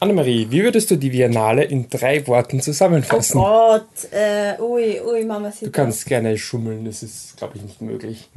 [0.00, 3.38] Annemarie, wie würdest du die Biennale in drei Worten zusammenfassen?
[3.38, 7.62] Oh Gott, äh, ui, ui, Mama sieht Du kannst gerne schummeln, das ist, glaube ich,
[7.62, 8.28] nicht möglich.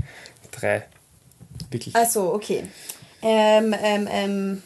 [0.52, 0.86] Drei.
[1.70, 1.96] Wirklich.
[1.96, 2.64] Also, okay.
[3.22, 4.64] Ähm, ähm, ähm,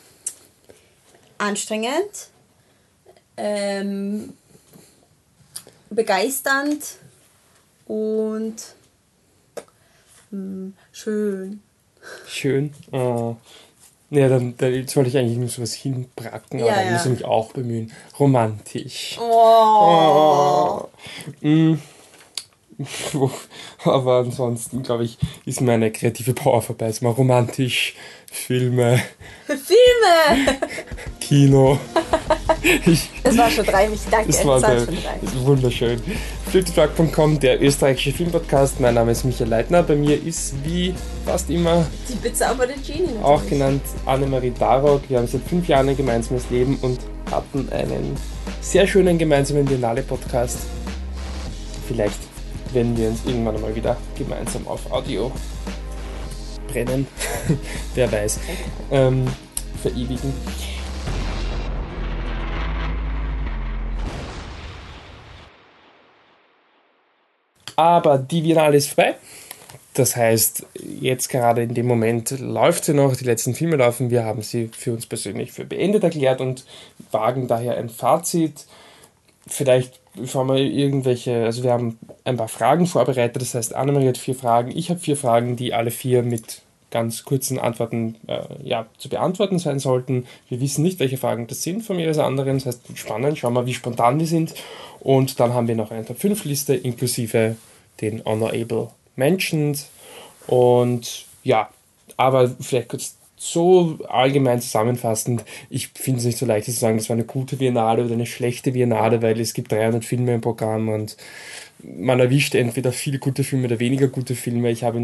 [1.37, 2.29] anstrengend,
[3.35, 4.33] ähm,
[5.89, 6.97] begeisternd
[7.87, 8.55] und
[10.29, 11.61] hm, schön.
[12.27, 12.73] Schön.
[12.91, 13.35] Oh.
[14.11, 16.91] Ja, dann, dann jetzt wollte ich eigentlich nur sowas hinbracken, aber Ja, dann ja.
[16.93, 17.91] muss ich mich auch bemühen.
[18.19, 19.17] Romantisch.
[19.19, 20.87] Oh.
[21.41, 21.75] Mm.
[23.83, 26.87] Aber ansonsten, glaube ich, ist meine kreative Power vorbei.
[26.87, 27.95] Es mal romantisch,
[28.31, 29.01] Filme,
[29.45, 30.57] Filme!
[31.21, 31.79] Kino.
[32.85, 34.27] Ich, Das war schon drei, ich danke.
[34.27, 34.95] das war das war drei.
[35.21, 36.01] das ist wunderschön.
[36.51, 38.79] Fliptruck.com, der österreichische Filmpodcast.
[38.79, 39.81] Mein Name ist Michael Leitner.
[39.83, 40.93] Bei mir ist wie
[41.25, 43.23] fast immer Die bezaubernden Genie natürlich.
[43.23, 45.01] auch genannt Annemarie Darok.
[45.09, 46.99] Wir haben seit fünf Jahren ein gemeinsames Leben und
[47.31, 48.15] hatten einen
[48.61, 50.59] sehr schönen gemeinsamen Biennale-Podcast.
[51.87, 52.17] Vielleicht
[52.75, 55.31] werden wir uns irgendwann mal wieder gemeinsam auf Audio
[56.67, 57.07] brennen.
[57.95, 58.39] Wer weiß.
[58.91, 59.25] Ähm,
[59.81, 60.33] verewigen.
[67.77, 69.15] Aber die Biennale ist vorbei.
[69.93, 74.09] Das heißt, jetzt gerade in dem Moment läuft sie noch, die letzten Filme laufen.
[74.09, 76.65] Wir haben sie für uns persönlich für beendet erklärt und
[77.11, 78.65] wagen daher ein Fazit.
[79.47, 83.41] Vielleicht wir irgendwelche, also wir haben ein paar Fragen vorbereitet.
[83.41, 87.25] Das heißt, Annemarie hat vier Fragen, ich habe vier Fragen, die alle vier mit ganz
[87.25, 90.25] kurzen Antworten äh, ja, zu beantworten sein sollten.
[90.47, 92.57] Wir wissen nicht, welche Fragen das sind von jeweils anderen.
[92.57, 94.53] Das heißt, spannend, schauen wir, wie spontan die sind.
[95.01, 97.57] Und dann haben wir noch eine Top 5 Liste inklusive
[98.01, 99.85] den Honorable Mentioned.
[100.47, 101.69] Und ja,
[102.17, 103.15] aber vielleicht kurz
[103.51, 107.57] so allgemein zusammenfassend, ich finde es nicht so leicht zu sagen, das war eine gute
[107.57, 111.15] Biennale oder eine schlechte Biennale, weil es gibt 300 Filme im Programm und
[111.83, 114.71] man erwischt entweder viele gute Filme oder weniger gute Filme.
[114.71, 114.99] Ich habe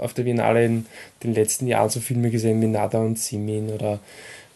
[0.00, 0.86] auf der Biennale in
[1.22, 4.00] den letzten Jahren so Filme gesehen wie Nada und Simin oder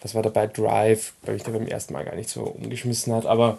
[0.03, 3.25] was war dabei, Drive, weil ich da beim ersten Mal gar nicht so umgeschmissen hat,
[3.25, 3.59] aber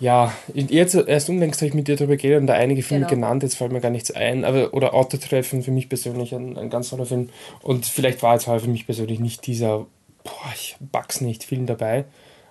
[0.00, 3.14] ja, jetzt erst unlängst habe ich mit dir darüber geredet und da einige Filme Genau.
[3.14, 6.68] genannt, jetzt fällt mir gar nichts ein, aber oder Autotreffen für mich persönlich ein, ein
[6.70, 7.30] ganz toller Film
[7.62, 9.86] und vielleicht war jetzt heute für mich persönlich nicht dieser,
[10.24, 12.04] boah, ich back's nicht Film dabei,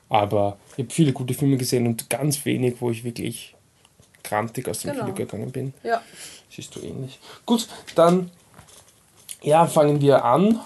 [0.10, 3.56] aber ich habe viele gute Filme gesehen und ganz wenig, wo ich wirklich
[4.24, 5.04] krantig aus dem Genau.
[5.06, 5.74] Kino gegangen bin.
[5.84, 6.02] Ja.
[6.50, 7.20] Siehst du ähnlich.
[7.46, 8.30] Gut, dann
[9.42, 10.60] ja, fangen wir an.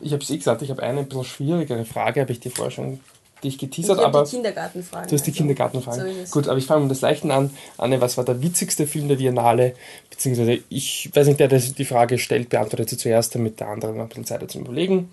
[0.00, 2.50] Ich habe es eh gesagt, ich habe eine ein bisschen schwierigere Frage, habe ich dir
[2.50, 2.98] vorher schon
[3.44, 5.08] dich Ich geteasert, habe aber die Kindergartenfragen.
[5.08, 5.38] Du hast die also.
[5.38, 6.26] Kindergartenfragen.
[6.26, 6.32] so.
[6.32, 7.50] Gut, aber ich fange mit das Leichten an.
[7.78, 9.74] Anne, was war der witzigste Film der Biennale?
[10.10, 13.92] Beziehungsweise, ich weiß nicht, der das die Frage stellt, beantwortet sie zuerst, damit der andere
[13.92, 15.10] noch ein bisschen Zeit hat zum Überlegen.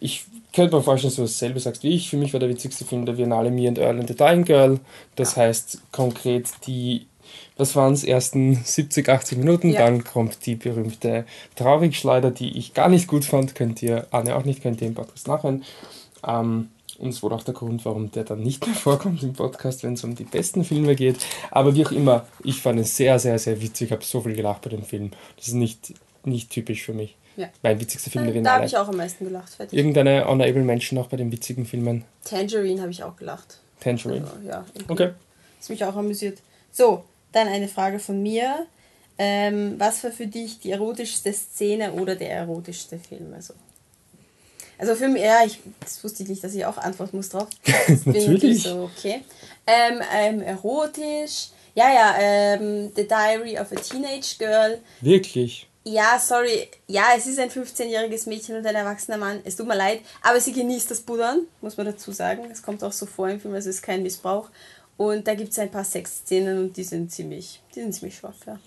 [0.00, 2.10] Ich könnte mir vorstellen, dass du dasselbe sagst wie ich.
[2.10, 4.80] Für mich war der witzigste Film der Biennale Me and Earl and the Dying Girl.
[5.14, 7.06] Das heißt konkret die,
[7.56, 9.70] was waren es, ersten 70, 80 Minuten.
[9.70, 9.84] Ja.
[9.84, 11.24] Dann kommt die berühmte
[11.56, 13.54] Traurigschleuder, die ich gar nicht gut fand.
[13.54, 15.64] Könnt ihr, Anne auch nicht, könnt ihr im Podcast nachhören.
[16.26, 19.82] Ähm, und es wurde auch der Grund, warum der dann nicht mehr vorkommt im Podcast,
[19.82, 21.16] wenn es um die besten Filme geht.
[21.50, 23.86] Aber wie auch immer, ich fand es sehr, sehr, sehr witzig.
[23.86, 25.10] Ich habe so viel gelacht bei dem Film.
[25.36, 27.16] Das ist nicht, nicht typisch für mich.
[27.36, 27.48] Ja.
[27.62, 29.50] Mein witzigster Film der Da habe ich auch am meisten gelacht.
[29.50, 29.78] Fertig.
[29.78, 32.04] Irgendeine Honorable Menschen noch bei den witzigen Filmen?
[32.24, 33.60] Tangerine habe ich auch gelacht.
[33.80, 34.24] Tangerine.
[34.24, 34.92] Also, ja, irgendwie.
[34.92, 35.10] Okay.
[35.58, 36.38] Das mich auch amüsiert.
[36.72, 38.66] So, dann eine Frage von mir.
[39.18, 43.32] Ähm, was war für dich die erotischste Szene oder der erotischste Film?
[43.34, 43.54] Also,
[44.78, 47.48] also für mich, ja, ich, das wusste ich nicht, dass ich auch antworten muss drauf.
[48.04, 48.62] Natürlich.
[48.62, 49.22] So, okay.
[49.66, 51.48] Ähm, ähm, erotisch.
[51.74, 54.78] Ja, ja, ähm, The Diary of a Teenage Girl.
[55.00, 55.68] Wirklich.
[55.84, 56.68] Ja, sorry.
[56.88, 59.40] Ja, es ist ein 15-jähriges Mädchen und ein erwachsener Mann.
[59.44, 62.44] Es tut mir leid, aber sie genießt das Buddern, muss man dazu sagen.
[62.50, 64.50] Es kommt auch so vor im Film, also es ist kein Missbrauch.
[64.96, 68.34] Und da gibt es ein paar Sexszenen und die sind ziemlich, die sind ziemlich schwach,
[68.46, 68.58] ja.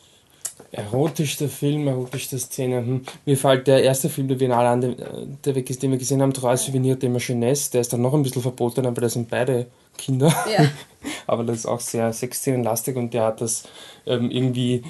[0.71, 2.77] Erotischster Film, erotischste Szene.
[2.77, 3.01] Hm.
[3.25, 6.57] Mir fällt der erste Film der Biennale an, der, wir- den wir gesehen haben, Trois
[6.57, 7.71] Souvenirs de ma Jeunesse.
[7.71, 9.67] Der ist dann noch ein bisschen verboten, aber das sind beide
[9.97, 10.27] Kinder.
[10.51, 10.65] Ja.
[11.27, 13.63] aber das ist auch sehr sexszenenlastig und der hat das
[14.05, 14.83] ähm, irgendwie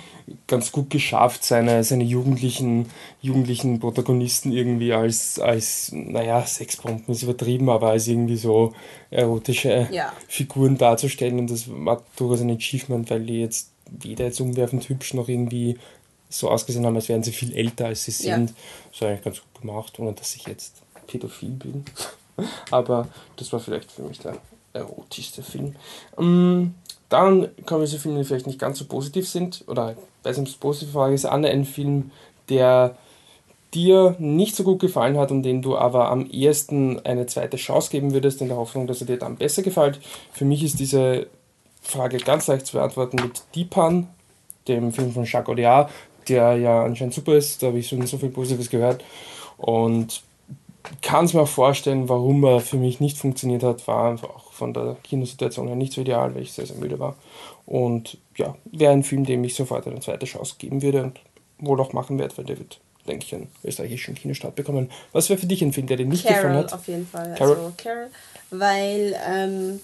[0.47, 2.85] ganz gut geschafft, seine, seine jugendlichen,
[3.21, 8.73] jugendlichen Protagonisten irgendwie als, als, naja, Sexbomben ist übertrieben, aber als irgendwie so
[9.11, 10.13] erotische Ja.
[10.27, 15.13] Figuren darzustellen und das war durchaus ein Achievement, weil die jetzt weder jetzt umwerfend hübsch
[15.13, 15.77] noch irgendwie
[16.29, 18.35] so ausgesehen haben, als wären sie viel älter als sie Ja.
[18.35, 18.53] sind.
[18.91, 21.85] Das war eigentlich ganz gut gemacht, ohne dass ich jetzt pädophil bin.
[22.71, 23.07] Aber
[23.37, 24.37] das war vielleicht für mich der
[24.73, 25.75] erotischste Film.
[26.17, 26.73] Mm,
[27.09, 30.47] Dann kommen wir zu Filmen, die vielleicht nicht ganz so positiv sind, oder weiß nicht,
[30.49, 32.11] ob es positive Frage ist, Anne, ein Film,
[32.49, 32.95] der
[33.73, 37.89] dir nicht so gut gefallen hat und den du aber am ehesten eine zweite Chance
[37.89, 39.99] geben würdest, in der Hoffnung, dass er dir dann besser gefällt.
[40.31, 41.25] Für mich ist diese
[41.81, 44.07] Frage ganz leicht zu beantworten mit Deepan,
[44.67, 45.91] dem Film von Jacques Audiard,
[46.27, 47.61] der ja anscheinend super ist.
[47.61, 49.03] Da habe ich schon so viel Positives gehört.
[49.57, 50.21] Und
[51.01, 54.51] kann es mir auch vorstellen, warum er für mich nicht funktioniert hat, war einfach auch
[54.51, 57.15] von der Kinosituation her nicht so ideal, weil ich sehr, sehr müde war.
[57.65, 61.19] Und ja, wäre ein Film, dem ich sofort eine zweite Chance geben würde und
[61.59, 64.89] wohl auch machen werde, weil der wird, denke ich, einen österreichischen Kinostart bekommen.
[65.11, 66.73] Was wäre für dich ein Film, der dir nicht Carol gefallen hat?
[66.73, 67.35] auf jeden Fall.
[67.37, 67.55] Carol?
[67.57, 68.07] Also Carol,
[68.51, 69.79] weil ähm,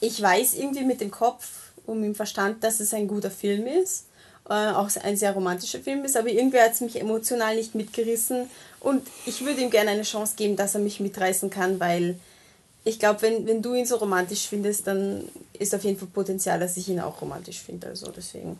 [0.00, 3.66] ich weiß irgendwie mit dem Kopf und mit dem Verstand, dass es ein guter Film
[3.66, 4.06] ist.
[4.48, 8.50] Äh, auch ein sehr romantischer Film ist, aber irgendwie hat es mich emotional nicht mitgerissen
[8.80, 12.16] und ich würde ihm gerne eine Chance geben, dass er mich mitreißen kann, weil
[12.84, 16.58] ich glaube, wenn, wenn du ihn so romantisch findest, dann ist auf jeden Fall Potenzial,
[16.58, 17.88] dass ich ihn auch romantisch finde.
[17.88, 18.58] Also deswegen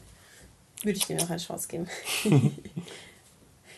[0.82, 1.88] würde ich ihm auch eine Chance geben.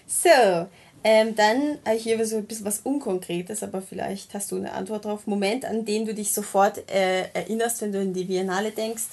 [0.07, 0.69] so,
[1.05, 5.05] ähm, dann ich hier so ein bisschen was Unkonkretes, aber vielleicht hast du eine Antwort
[5.05, 5.27] drauf.
[5.27, 9.05] Moment, an den du dich sofort äh, erinnerst, wenn du an die Biennale denkst.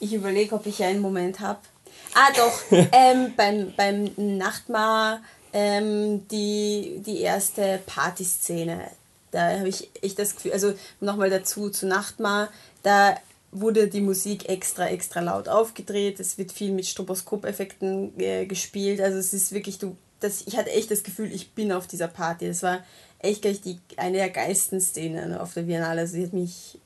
[0.00, 1.60] Ich überlege, ob ich einen Moment habe.
[2.14, 5.20] Ah, doch, ähm, beim, beim Nachtmahr
[5.52, 8.90] ähm, die, die erste Partyszene.
[9.30, 12.48] Da habe ich echt das Gefühl, also nochmal dazu zu Nachtmahr,
[12.82, 13.16] da
[13.50, 16.20] wurde die Musik extra, extra laut aufgedreht.
[16.20, 19.00] Es wird viel mit Stroboskopeffekten äh, gespielt.
[19.00, 22.08] Also es ist wirklich, du, das, ich hatte echt das Gefühl, ich bin auf dieser
[22.08, 22.48] Party.
[22.48, 22.80] Das war
[23.20, 26.00] echt gleich die, eine der geilsten Szenen auf der Biennale.
[26.00, 26.78] Also die hat mich,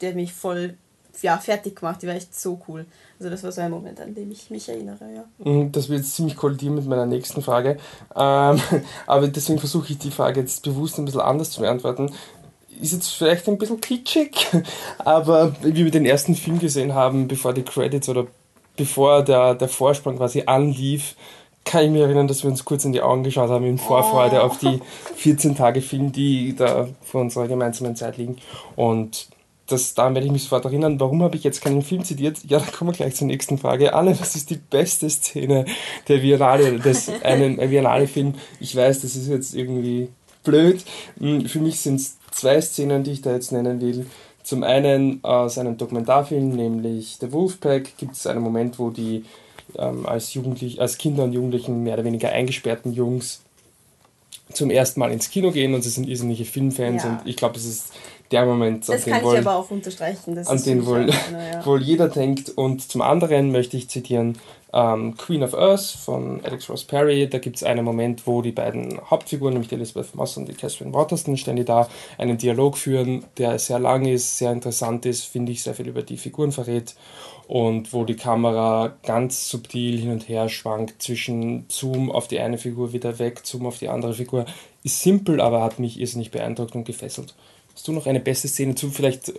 [0.00, 0.76] die hat mich voll
[1.22, 2.02] ja, fertig gemacht.
[2.02, 2.86] Die war echt so cool.
[3.18, 5.24] Also das war so ein Moment, an den ich mich erinnere, ja.
[5.38, 7.78] Mhm, das wird jetzt ziemlich kollidieren mit meiner nächsten Frage.
[8.14, 8.60] Ähm,
[9.06, 12.12] aber deswegen versuche ich die Frage jetzt bewusst ein bisschen anders zu beantworten.
[12.80, 14.48] Ist jetzt vielleicht ein bisschen kitschig,
[14.98, 18.26] aber wie wir den ersten Film gesehen haben, bevor die Credits oder
[18.76, 21.16] bevor der, der Vorspann quasi anlief,
[21.66, 24.42] kann ich mich erinnern, dass wir uns kurz in die Augen geschaut haben in Vorfreude
[24.42, 24.80] auf die
[25.16, 28.36] 14 Tage Film, die da vor unserer gemeinsamen Zeit liegen.
[28.76, 29.28] Und
[29.66, 31.00] das, daran werde ich mich sofort erinnern.
[31.00, 32.38] Warum habe ich jetzt keinen Film zitiert?
[32.46, 33.94] Ja, dann kommen wir gleich zur nächsten Frage.
[33.94, 35.64] Anne, was ist die beste Szene
[36.06, 38.34] der Biennale, des einen Biennale-Film?
[38.60, 40.08] Ich weiß, das ist jetzt irgendwie
[40.44, 40.84] blöd.
[41.18, 44.06] Hm, für mich sind es zwei Szenen, die ich da jetzt nennen will.
[44.44, 49.24] Zum einen aus einem Dokumentarfilm, nämlich The Wolfpack, gibt es einen Moment, wo die
[49.78, 53.40] ähm, als, Jugendlich als Kinder und Jugendlichen mehr oder weniger eingesperrten Jungs
[54.52, 57.10] zum ersten Mal ins Kino gehen und sie sind irrsinnige Filmfans ja.
[57.10, 57.92] und ich glaube, es ist
[58.30, 60.38] der Moment, das kann wohl, ich aber auch unterstreichen.
[60.38, 61.08] an den wohl,
[61.52, 61.64] ja.
[61.64, 62.50] wohl jeder denkt.
[62.50, 64.38] Und zum anderen möchte ich zitieren
[64.72, 67.28] ähm, Queen of Earth von Alex Ross Perry.
[67.28, 70.54] Da gibt es einen Moment, wo die beiden Hauptfiguren, nämlich die Elizabeth Moss und die
[70.54, 71.88] Catherine Waterston, ständig da
[72.18, 76.02] einen Dialog führen, der sehr lang ist, sehr interessant ist, finde ich, sehr viel über
[76.02, 76.94] die Figuren verrät
[77.48, 82.58] und wo die Kamera ganz subtil hin und her schwankt zwischen Zoom auf die eine
[82.58, 84.46] Figur wieder weg, Zoom auf die andere Figur.
[84.82, 87.34] Ist simpel, aber hat mich irrsinnig beeindruckt und gefesselt.
[87.76, 88.90] Hast du noch eine beste Szene zu?
[88.90, 89.34] Vielleicht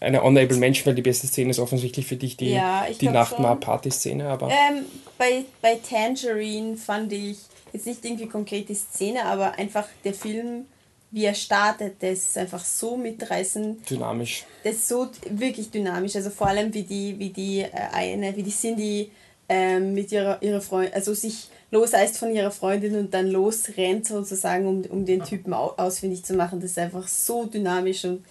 [0.00, 4.38] eine Honorable Mention, weil die beste Szene ist offensichtlich für dich die, ja, die Nachtmar-Party-Szene.
[4.40, 4.86] Ähm,
[5.18, 7.36] bei, bei Tangerine fand ich
[7.70, 10.64] jetzt nicht irgendwie konkret die Szene, aber einfach der Film,
[11.10, 13.90] wie er startet, das ist einfach so mitreißend.
[13.90, 14.44] Dynamisch.
[14.64, 16.16] Das ist so wirklich dynamisch.
[16.16, 19.10] Also vor allem wie die, wie die äh, eine, wie die Cindy
[19.48, 24.66] ähm, mit ihrer, ihrer Freundin, also sich loseist von ihrer Freundin und dann losrennt sozusagen,
[24.66, 26.60] um, um den Typen ausfindig zu machen.
[26.60, 28.24] Das ist einfach so dynamisch und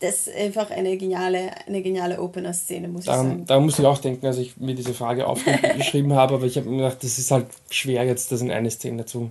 [0.00, 3.44] das ist einfach eine geniale, eine geniale Opener-Szene, muss da, ich sagen.
[3.46, 6.68] Da muss ich auch denken, als ich mir diese Frage aufgeschrieben habe, aber ich habe
[6.68, 9.30] mir gedacht, das ist halt schwer jetzt, das in eine Szene zu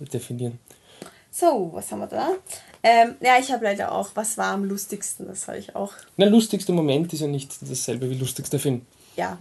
[0.00, 0.58] definieren.
[1.30, 2.30] So, was haben wir da?
[2.82, 5.92] Ähm, ja, ich habe leider auch, was war am lustigsten, das habe ich auch.
[6.16, 8.82] Der lustigste Moment ist ja nicht dasselbe wie lustigster Film.
[9.16, 9.38] Ja,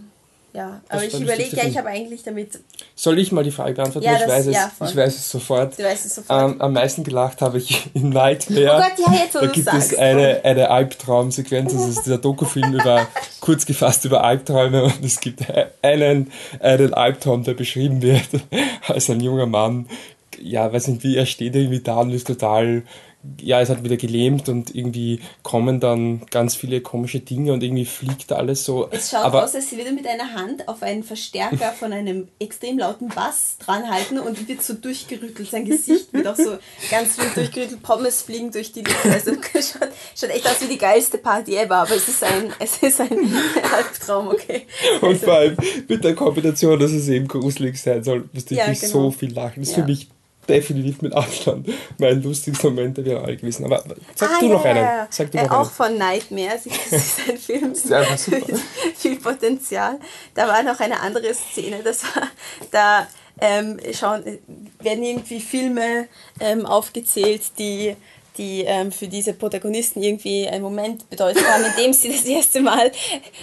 [0.57, 2.59] ja, aber ich überlege, ja, ich habe eigentlich damit.
[2.95, 4.07] Soll ich mal die Frage beantworten?
[4.07, 5.77] Ja, ich, das, weiß es, ja, ich weiß es sofort.
[5.77, 6.51] Du weißt es sofort.
[6.51, 8.73] Ähm, am meisten gelacht habe ich in Nightmare.
[8.73, 9.91] Oh Gott, ja, jetzt, wo Da gibt sagst.
[9.91, 11.73] es eine, eine Albtraumsequenz.
[11.73, 13.07] Das ist dieser Dokufilm über,
[13.39, 15.43] kurz gefasst über Albträume und es gibt
[15.83, 18.27] einen, einen Albtraum, der beschrieben wird
[18.87, 19.87] als ein junger Mann.
[20.41, 22.81] Ja, weiß nicht wie, er steht irgendwie da und ist total
[23.41, 27.86] ja, ist halt wieder gelähmt und irgendwie kommen dann ganz viele komische Dinge und irgendwie
[27.86, 28.88] fliegt alles so.
[28.91, 32.27] Es schaut Aber aus, als sie wieder mit einer Hand auf einen Verstärker von einem
[32.39, 35.50] extrem lauten Bass dranhalten und wird so durchgerüttelt.
[35.50, 36.57] Sein Gesicht wird auch so
[36.89, 37.81] ganz wild durchgerüttelt.
[37.81, 39.05] Pommes fliegen durch die Luft.
[39.05, 42.77] Also schaut, schaut echt aus wie die geilste Party ever, aber es ist ein, es
[42.77, 43.09] ist ein
[43.75, 44.67] Albtraum, okay.
[45.01, 45.25] Und also.
[45.25, 45.57] vor allem
[45.88, 48.88] mit der Kombination, dass es eben gruselig sein soll, musste ich ja, genau.
[48.88, 49.62] so viel lachen.
[49.62, 49.83] Das ist ja.
[49.83, 50.09] für mich
[50.47, 53.65] definitiv mit Abstand mein lustigster Moment der Biennale gewesen.
[53.65, 53.83] Aber
[54.15, 55.07] sag ah, du ja, noch einen.
[55.09, 55.69] Sag du noch äh, auch einen.
[55.69, 56.63] von Nightmares.
[56.63, 58.59] Das ist ein Film mit
[58.97, 59.99] viel Potenzial.
[60.33, 61.81] Da war noch eine andere Szene.
[61.83, 62.27] Das war,
[62.71, 63.07] da
[63.39, 64.23] ähm, schauen,
[64.79, 66.07] werden irgendwie Filme
[66.39, 67.95] ähm, aufgezählt, die
[68.38, 72.62] die ähm, für diese Protagonisten irgendwie einen Moment bedeutet haben, in dem sie das erste
[72.62, 72.91] Mal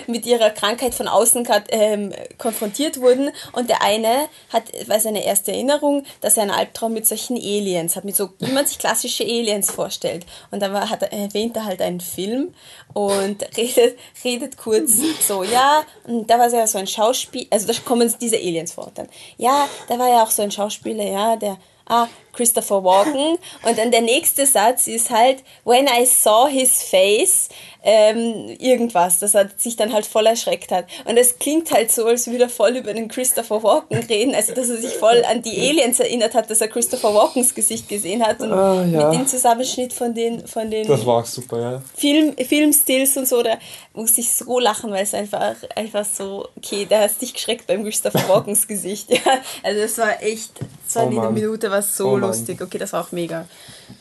[0.06, 3.30] mit ihrer Krankheit von außen ähm, konfrontiert wurden.
[3.52, 7.96] Und der eine hat, war seine erste Erinnerung, dass er einen Albtraum mit solchen Aliens
[7.96, 10.26] hat, mit so, wie man sich klassische Aliens vorstellt.
[10.50, 12.54] Und dann war, hat er, erwähnt er halt einen Film
[12.92, 17.72] und redet, redet kurz so, ja, und da war ja so ein Schauspiel, also da
[17.84, 18.90] kommen diese Aliens vor.
[18.94, 23.38] Dann, ja, da war ja auch so ein Schauspieler, ja, der ah, Christopher Walken.
[23.62, 27.48] Und dann der nächste Satz ist halt, when I saw his face,
[27.84, 30.86] ähm, irgendwas, dass er sich dann halt voll erschreckt hat.
[31.04, 34.54] Und es klingt halt so, als würde er voll über den Christopher Walken reden, also
[34.54, 38.26] dass er sich voll an die Aliens erinnert hat, dass er Christopher Walkens Gesicht gesehen
[38.26, 39.10] hat und ah, ja.
[39.10, 41.82] mit dem Zusammenschnitt von den, von den das war super, ja.
[41.94, 43.58] Film, Filmstills und so, da
[43.92, 47.84] musste ich so lachen, weil es einfach, einfach so, okay, da hast dich geschreckt beim
[47.84, 49.18] Christopher Walkens Gesicht, ja.
[49.62, 50.52] Also es war echt,
[50.88, 52.60] es war oh, eine Minute, war so oh, lustig.
[52.60, 53.46] Okay, das war auch mega,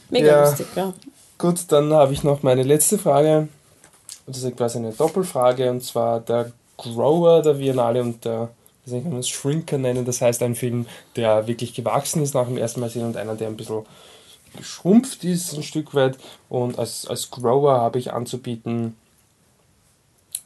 [0.09, 0.45] mega ja.
[0.45, 0.93] lustig, ja.
[1.37, 3.47] Gut, dann habe ich noch meine letzte Frage.
[4.25, 8.49] Das ist quasi eine Doppelfrage und zwar der Grower der Biennale und der,
[8.85, 10.05] wie kann es, Shrinker nennen.
[10.05, 13.35] Das heißt ein Film, der wirklich gewachsen ist nach dem ersten Mal sehen und einer,
[13.35, 13.85] der ein bisschen
[14.55, 16.17] geschrumpft ist ein Stück weit.
[16.49, 18.95] Und als, als Grower habe ich anzubieten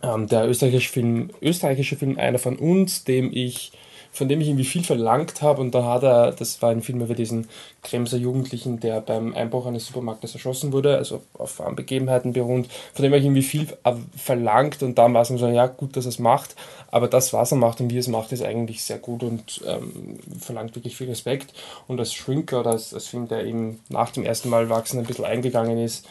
[0.02, 3.72] ähm, der österreichische Film, österreichische Film Einer von uns, dem ich
[4.18, 5.62] von dem ich irgendwie viel verlangt habe.
[5.62, 7.48] Und da hat er, das war ein Film über diesen
[7.84, 13.12] Kremser Jugendlichen, der beim Einbruch eines Supermarktes erschossen wurde, also auf Begebenheiten beruht, von dem
[13.12, 13.68] habe ich irgendwie viel
[14.16, 16.56] verlangt und dann war es so, ja gut, dass er es macht,
[16.90, 19.62] aber das, was er macht und wie er es macht, ist eigentlich sehr gut und
[19.66, 21.54] ähm, verlangt wirklich viel Respekt.
[21.88, 25.06] Und als Shrinker oder als, als Film, der eben nach dem ersten Mal wachsen ein
[25.06, 26.06] bisschen eingegangen ist,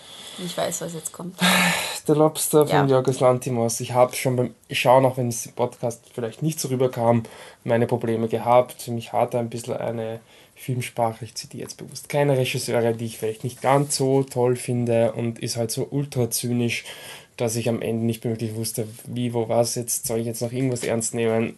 [0.45, 1.39] ich weiß, was jetzt kommt.
[2.09, 2.97] Der Lobster von ja.
[2.97, 3.81] Jorgos Lantimos.
[3.81, 7.23] Ich habe schon beim Schauen, auch wenn es im Podcast vielleicht nicht so rüberkam,
[7.65, 8.89] meine Probleme gehabt.
[8.89, 10.21] Mich hat ein bisschen eine
[10.55, 15.13] Filmsprache, ich zitiere jetzt bewusst keine Regisseure, die ich vielleicht nicht ganz so toll finde
[15.13, 16.85] und ist halt so ultra zynisch,
[17.37, 19.75] dass ich am Ende nicht mehr wirklich wusste, wie, wo, was.
[19.75, 21.57] Jetzt soll ich jetzt noch irgendwas ernst nehmen.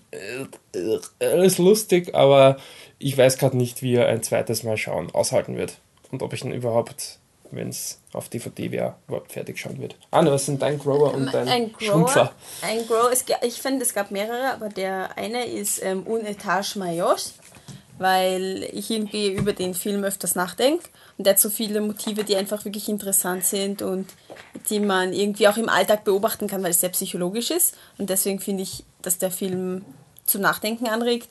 [1.20, 2.56] Alles lustig, aber
[2.98, 5.78] ich weiß gerade nicht, wie er ein zweites Mal schauen aushalten wird
[6.10, 9.96] und ob ich ihn überhaupt wenn es auf DVD wäre, überhaupt fertig schauen wird.
[10.10, 12.32] Anne, was sind dein Grower und dein ein Grower, Schrumpfer?
[12.62, 16.76] Ein Grower, es, ich finde, es gab mehrere, aber der eine ist ähm, Un Etage
[16.76, 17.34] Mayos,
[17.98, 22.36] weil ich irgendwie über den Film öfters nachdenke und der hat so viele Motive, die
[22.36, 24.06] einfach wirklich interessant sind und
[24.70, 28.40] die man irgendwie auch im Alltag beobachten kann, weil es sehr psychologisch ist und deswegen
[28.40, 29.84] finde ich, dass der Film
[30.28, 31.28] zum Nachdenken anregt.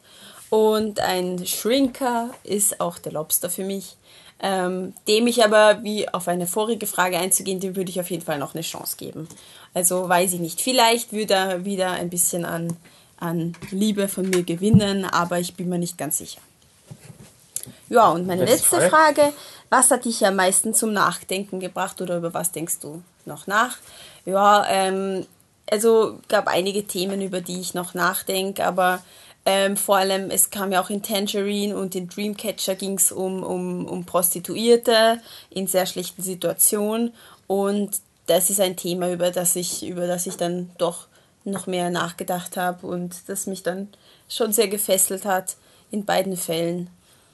[0.50, 3.97] Und ein Shrinker ist auch der Lobster für mich
[4.39, 8.24] ähm, dem ich aber, wie auf eine vorige Frage einzugehen, dem würde ich auf jeden
[8.24, 9.27] Fall noch eine Chance geben.
[9.74, 10.62] Also weiß ich nicht.
[10.62, 12.77] Vielleicht würde er wieder ein bisschen an,
[13.20, 16.41] an Liebe von mir gewinnen, aber ich bin mir nicht ganz sicher.
[17.89, 19.34] Ja, und meine letzte Frage,
[19.70, 23.77] was hat dich am meisten zum Nachdenken gebracht oder über was denkst du noch nach?
[24.25, 25.25] Ja, ähm,
[25.70, 29.01] also gab einige Themen, über die ich noch nachdenke, aber
[29.50, 33.44] ähm, vor allem, es kam ja auch in Tangerine und in Dreamcatcher ging es um,
[33.44, 37.13] um, um Prostituierte in sehr schlechten Situationen.
[37.48, 37.92] Und
[38.25, 41.08] das ist ein Thema, über das ich, über das ich dann doch
[41.46, 43.88] noch mehr nachgedacht habe und das mich dann
[44.27, 45.56] schon sehr gefesselt hat
[45.92, 46.89] in beiden Fällen.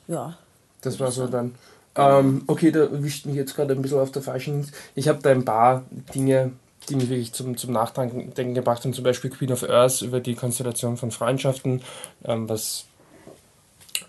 [0.08, 0.38] Ja.
[0.82, 1.55] Das war so dann.
[1.96, 4.72] Ähm, okay, da erwischt mich jetzt gerade ein bisschen auf der falschen.
[4.93, 6.51] Ich habe da ein paar Dinge
[6.89, 10.35] die mich wirklich zum, zum Nachdenken gebracht haben, zum Beispiel Queen of Earth über die
[10.35, 11.81] Konstellation von Freundschaften,
[12.25, 12.85] ähm, was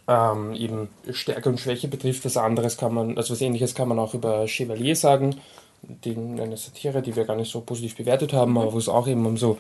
[0.09, 2.25] ähm, eben Stärke und Schwäche betrifft.
[2.25, 5.41] Was anderes kann man, also was ähnliches kann man auch über Chevalier sagen,
[5.83, 9.07] die, eine Satire, die wir gar nicht so positiv bewertet haben, aber wo es auch
[9.07, 9.59] eben um so,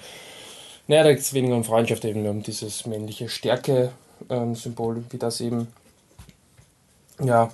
[0.87, 5.40] naja, da geht es weniger um Freundschaft, eben um dieses männliche Stärke-Symbol, ähm, wie das
[5.40, 5.68] eben,
[7.23, 7.50] ja,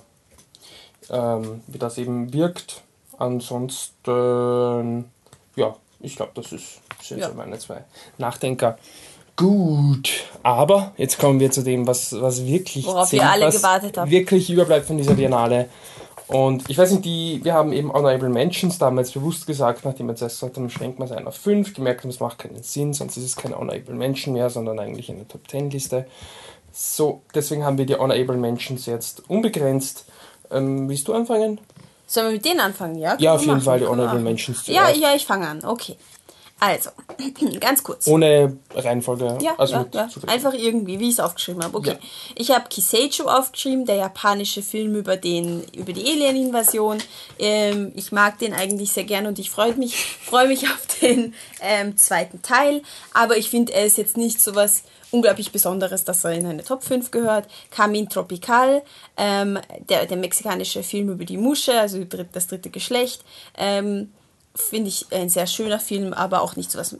[1.09, 2.81] ähm, wie das eben wirkt.
[3.17, 5.05] Ansonsten
[5.61, 7.29] ja, ich glaube, das ist, sind ja.
[7.29, 7.83] so meine zwei
[8.17, 8.77] Nachdenker.
[9.35, 13.97] Gut, aber jetzt kommen wir zu dem, was, was wirklich Worauf zählt, wir alle gewartet
[13.97, 14.11] haben.
[14.11, 15.69] wirklich überbleibt von dieser Biennale.
[16.27, 20.15] Und ich weiß nicht, die, wir haben eben Honorable Mentions damals bewusst gesagt, nachdem wir
[20.15, 22.93] zuerst gesagt haben, schränkt man es ein auf 5, gemerkt haben, es macht keinen Sinn,
[22.93, 26.05] sonst ist es keine Honorable Mention mehr, sondern eigentlich eine Top 10 Liste.
[26.71, 30.05] So, deswegen haben wir die Honorable Mentions jetzt unbegrenzt.
[30.51, 31.59] Ähm, willst du anfangen?
[32.11, 32.97] Sollen wir mit denen anfangen?
[32.97, 34.97] Ja, ja auf jeden machen, Fall die Honorable Mentions zuerst.
[34.97, 35.63] Ja, ja, ich fange an.
[35.63, 35.95] Okay.
[36.59, 36.89] Also,
[37.61, 38.05] ganz kurz.
[38.05, 39.37] Ohne Reihenfolge.
[39.41, 40.09] Ja, also ja, ja.
[40.27, 41.77] Einfach irgendwie, wie ich es aufgeschrieben habe.
[41.77, 41.91] Okay.
[41.91, 41.97] Ja.
[42.35, 46.97] Ich habe Kiseicho aufgeschrieben, der japanische Film über, den, über die Alien-Invasion.
[47.39, 51.33] Ähm, ich mag den eigentlich sehr gern und ich freue mich, freu mich auf den
[51.61, 52.81] ähm, zweiten Teil.
[53.13, 56.63] Aber ich finde, er ist jetzt nicht so was unglaublich Besonderes, dass er in eine
[56.63, 57.47] Top 5 gehört.
[57.69, 58.81] Camin Tropical,
[59.17, 63.23] ähm, der, der mexikanische Film über die Musche, also das dritte Geschlecht.
[63.57, 64.11] Ähm,
[64.55, 66.97] finde ich ein sehr schöner Film, aber auch nicht so was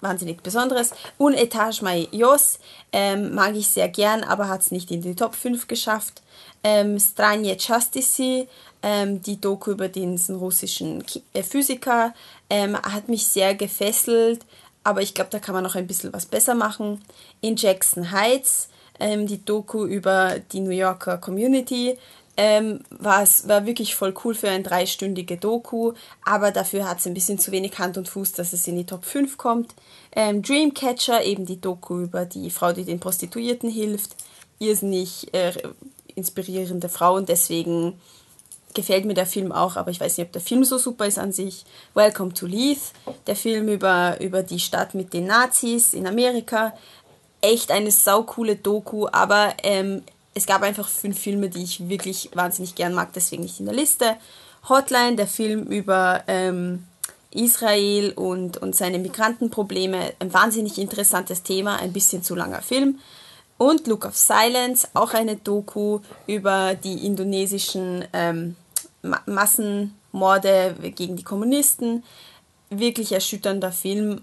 [0.00, 0.90] wahnsinnig Besonderes.
[1.18, 2.58] Un Etage Mayos
[2.92, 6.22] ähm, mag ich sehr gern, aber hat es nicht in die Top 5 geschafft.
[6.62, 8.46] Ähm, Stranje Chastisi,
[8.82, 12.14] ähm, die Doku über diesen russischen äh, Physiker,
[12.48, 14.44] ähm, hat mich sehr gefesselt,
[14.84, 17.02] aber ich glaube, da kann man noch ein bisschen was besser machen.
[17.40, 21.98] In Jackson Heights, ähm, die Doku über die New Yorker Community,
[22.36, 25.92] ähm, war war wirklich voll cool für ein dreistündige Doku,
[26.24, 28.86] aber dafür hat es ein bisschen zu wenig Hand und Fuß, dass es in die
[28.86, 29.74] Top 5 kommt.
[30.12, 34.16] Ähm, Dreamcatcher, eben die Doku über die Frau, die den Prostituierten hilft.
[34.58, 35.52] Irrsinnig äh,
[36.14, 38.00] inspirierende und deswegen
[38.74, 41.18] gefällt mir der Film auch, aber ich weiß nicht, ob der Film so super ist
[41.18, 41.64] an sich.
[41.94, 42.92] Welcome to Leith,
[43.26, 46.72] der Film über, über die Stadt mit den Nazis in Amerika.
[47.40, 50.02] Echt eine saukoole Doku, aber ähm,
[50.34, 53.74] es gab einfach fünf Filme, die ich wirklich wahnsinnig gern mag, deswegen nicht in der
[53.74, 54.16] Liste.
[54.68, 56.84] Hotline, der Film über ähm,
[57.32, 63.00] Israel und, und seine Migrantenprobleme, ein wahnsinnig interessantes Thema, ein bisschen zu langer Film.
[63.58, 68.56] Und Look of Silence, auch eine Doku über die indonesischen ähm,
[69.02, 72.04] Ma Massenmorde gegen die Kommunisten.
[72.70, 74.20] Wirklich erschütternder Film.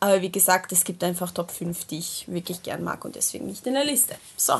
[0.00, 3.46] Aber wie gesagt, es gibt einfach Top 5, die ich wirklich gern mag und deswegen
[3.46, 4.14] nicht in der Liste.
[4.36, 4.54] So.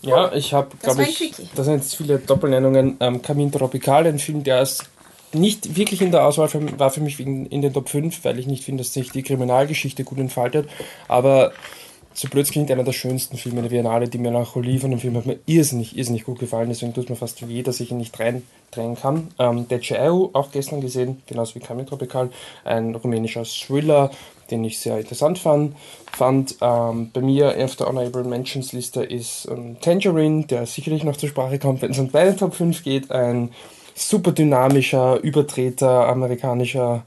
[0.00, 2.96] Ja, ich habe, Das glaube ich, das sind jetzt viele Doppelnennungen.
[3.00, 4.84] Ähm, Camin Tropical, ein Film, der ist
[5.32, 8.38] nicht wirklich in der Auswahl für, war für mich in, in den Top 5, weil
[8.38, 10.68] ich nicht finde, dass sich die Kriminalgeschichte gut entfaltet.
[11.08, 11.52] Aber
[12.18, 15.26] so blöd klingt, einer der schönsten Filme der Biennale, die Melancholie von dem Film hat
[15.26, 16.68] mir irrsinnig, irrsinnig gut gefallen.
[16.68, 19.28] Deswegen tut mir fast weh, dass ich ihn nicht reindrängen kann.
[19.38, 22.30] Ähm, der EU auch gestern gesehen, genauso wie Camin Tropical,
[22.64, 24.10] ein rumänischer Thriller,
[24.50, 25.76] den ich sehr interessant fand.
[26.12, 31.16] fand ähm, bei mir auf der Honorable Mentions Liste ist ähm, Tangerine, der sicherlich noch
[31.16, 33.12] zur Sprache kommt, wenn es um beide Top 5 geht.
[33.12, 33.50] Ein
[33.94, 37.04] super dynamischer, übertreter amerikanischer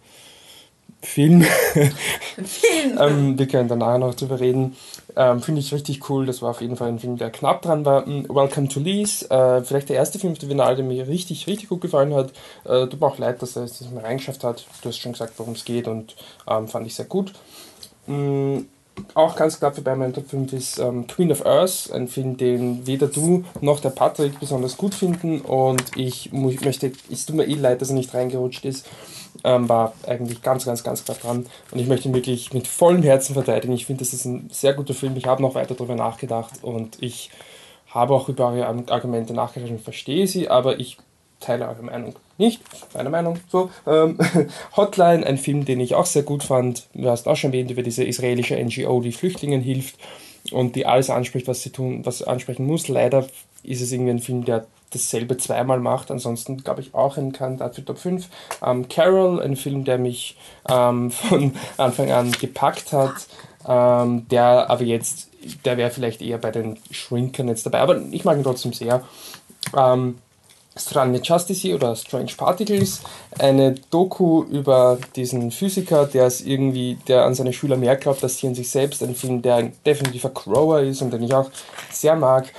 [1.02, 1.46] Film.
[3.00, 4.76] ähm, wir können danach noch drüber reden.
[5.16, 6.26] Ähm, Finde ich richtig cool.
[6.26, 8.08] Das war auf jeden Fall ein Film, der knapp dran war.
[8.08, 9.26] Mm, Welcome to Leith.
[9.30, 12.32] Äh, vielleicht der erste Film auf der Biennale, der mir richtig, richtig gut gefallen hat.
[12.66, 14.66] Äh, tut mir auch leid, dass er es nicht mehr reingeschafft hat.
[14.82, 16.16] Du hast schon gesagt, worum es geht und
[16.48, 17.34] ähm, fand ich sehr gut.
[18.08, 18.60] Mm,
[19.14, 22.86] auch ganz knapp bei meinem Top 5 ist ähm, Queen of Earth, ein Film, den
[22.88, 27.56] weder du noch der Patrick besonders gut finden und ich möchte, es tut mir eh
[27.56, 28.88] leid, dass er nicht reingerutscht ist,
[29.44, 33.04] ähm, war eigentlich ganz, ganz, ganz knapp dran und ich möchte ihn wirklich mit vollem
[33.04, 33.74] Herzen verteidigen.
[33.74, 37.02] Ich finde, das ist ein sehr guter Film, ich habe noch weiter darüber nachgedacht und
[37.02, 37.30] ich
[37.90, 40.98] habe auch über eure Ar- Argumente nachgedacht und verstehe sie, aber ich
[41.40, 42.62] teile eure Meinung nicht.
[42.94, 43.40] Meine Meinung.
[43.50, 43.70] So.
[43.88, 44.18] Ähm,
[44.78, 46.88] Hotline, ein Film, den ich auch sehr gut fand.
[46.94, 49.96] Du hast auch schon erwähnt über diese israelische NGO, die Flüchtlingen hilft
[50.52, 52.88] und die alles anspricht, was sie tun, was sie ansprechen muss.
[52.88, 53.28] Leider
[53.64, 56.12] ist es irgendwie ein Film, der dasselbe zweimal macht.
[56.12, 58.28] Ansonsten glaube ich auch ein Kandidat für Top 5.
[58.64, 60.38] Ähm, Carol, ein Film, der mich
[60.70, 63.28] ähm, von Anfang an gepackt hat,
[63.68, 65.30] ähm, der aber jetzt,
[65.66, 69.04] der wäre vielleicht eher bei den Shrinkern jetzt dabei, aber ich mag ihn trotzdem sehr.
[69.76, 70.18] Ähm,
[70.78, 73.02] Strange Justice oder Strange Particles,
[73.38, 78.38] eine Doku über diesen Physiker, der es irgendwie, der an seine Schüler mehr glaubt als
[78.38, 79.04] sie an sich selbst.
[79.04, 81.52] Ein Film, der ein definitiver Grower ist und den ich auch
[81.92, 82.54] sehr mag.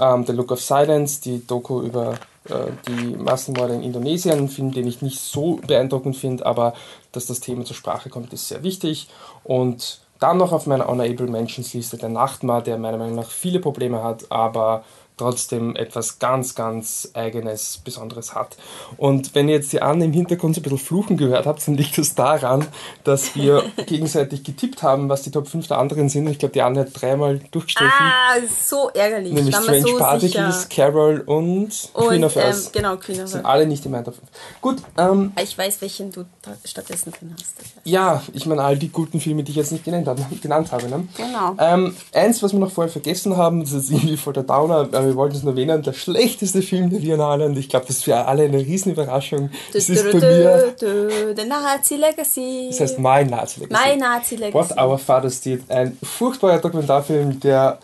[0.00, 2.14] Ähm, The Look of Silence, die Doku über
[2.48, 6.74] äh, die Massenmorde in Indonesien, ein Film, den ich nicht so beeindruckend finde, aber
[7.12, 9.08] dass das Thema zur Sprache kommt, ist sehr wichtig.
[9.44, 13.60] Und dann noch auf meiner Honorable Mentions Liste der Nachtmar, der meiner Meinung nach viele
[13.60, 14.84] Probleme hat, aber
[15.18, 18.56] trotzdem etwas ganz, ganz Eigenes, Besonderes hat.
[18.96, 21.74] Und wenn ihr jetzt die Anne im Hintergrund so ein bisschen fluchen gehört habt, dann
[21.76, 22.66] liegt es daran,
[23.04, 26.28] dass wir gegenseitig getippt haben, was die Top 5 der anderen sind.
[26.28, 27.92] Ich glaube, die Anne hat dreimal durchgestrichen.
[27.92, 29.32] Ah, so ärgerlich.
[29.32, 30.68] nämlich War Strange so Particles, sicher.
[30.90, 32.72] Carol und, Queen Und, of ähm, Earth.
[32.72, 33.46] genau, Queen of sind Earth.
[33.46, 34.28] alle nicht in meinen Top 5.
[34.60, 36.24] Gut, ähm, Ich weiß, welchen du
[36.64, 37.56] stattdessen drin hast.
[37.84, 40.24] Ja, ich meine all die guten Filme, die ich jetzt nicht genannt habe.
[40.40, 41.08] Genannt habe ne?
[41.16, 41.54] Genau.
[41.58, 45.07] Ähm, eins, was wir noch vorher vergessen haben, das ist irgendwie voll der Downer, aber
[45.08, 48.04] wir wollten es nur erwähnen, der schlechteste Film der Biennale und ich glaube, das ist
[48.04, 49.50] für alle eine Riesenüberraschung.
[49.72, 52.68] Das ist bei mir, The Nazi Legacy.
[52.70, 53.88] das heißt My Nazi Legacy.
[53.88, 54.54] My Nazi Legacy.
[54.54, 57.78] What Our Fathers Did, ein furchtbarer Dokumentarfilm, der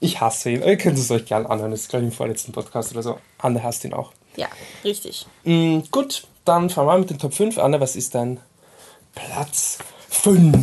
[0.00, 0.62] ich hasse ihn.
[0.62, 3.18] Ihr könnt es euch gerne anhören, das ist ich im vorletzten Podcast oder so.
[3.38, 4.12] Anne hasst ihn auch.
[4.36, 4.48] Ja,
[4.84, 5.26] richtig.
[5.44, 7.58] Mm, gut, dann fangen wir an mit den Top 5.
[7.58, 8.40] Anne, was ist dein
[9.14, 9.78] Platz
[10.10, 10.56] 5.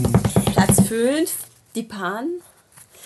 [0.53, 1.31] Platz 5,
[1.75, 2.41] die Pan.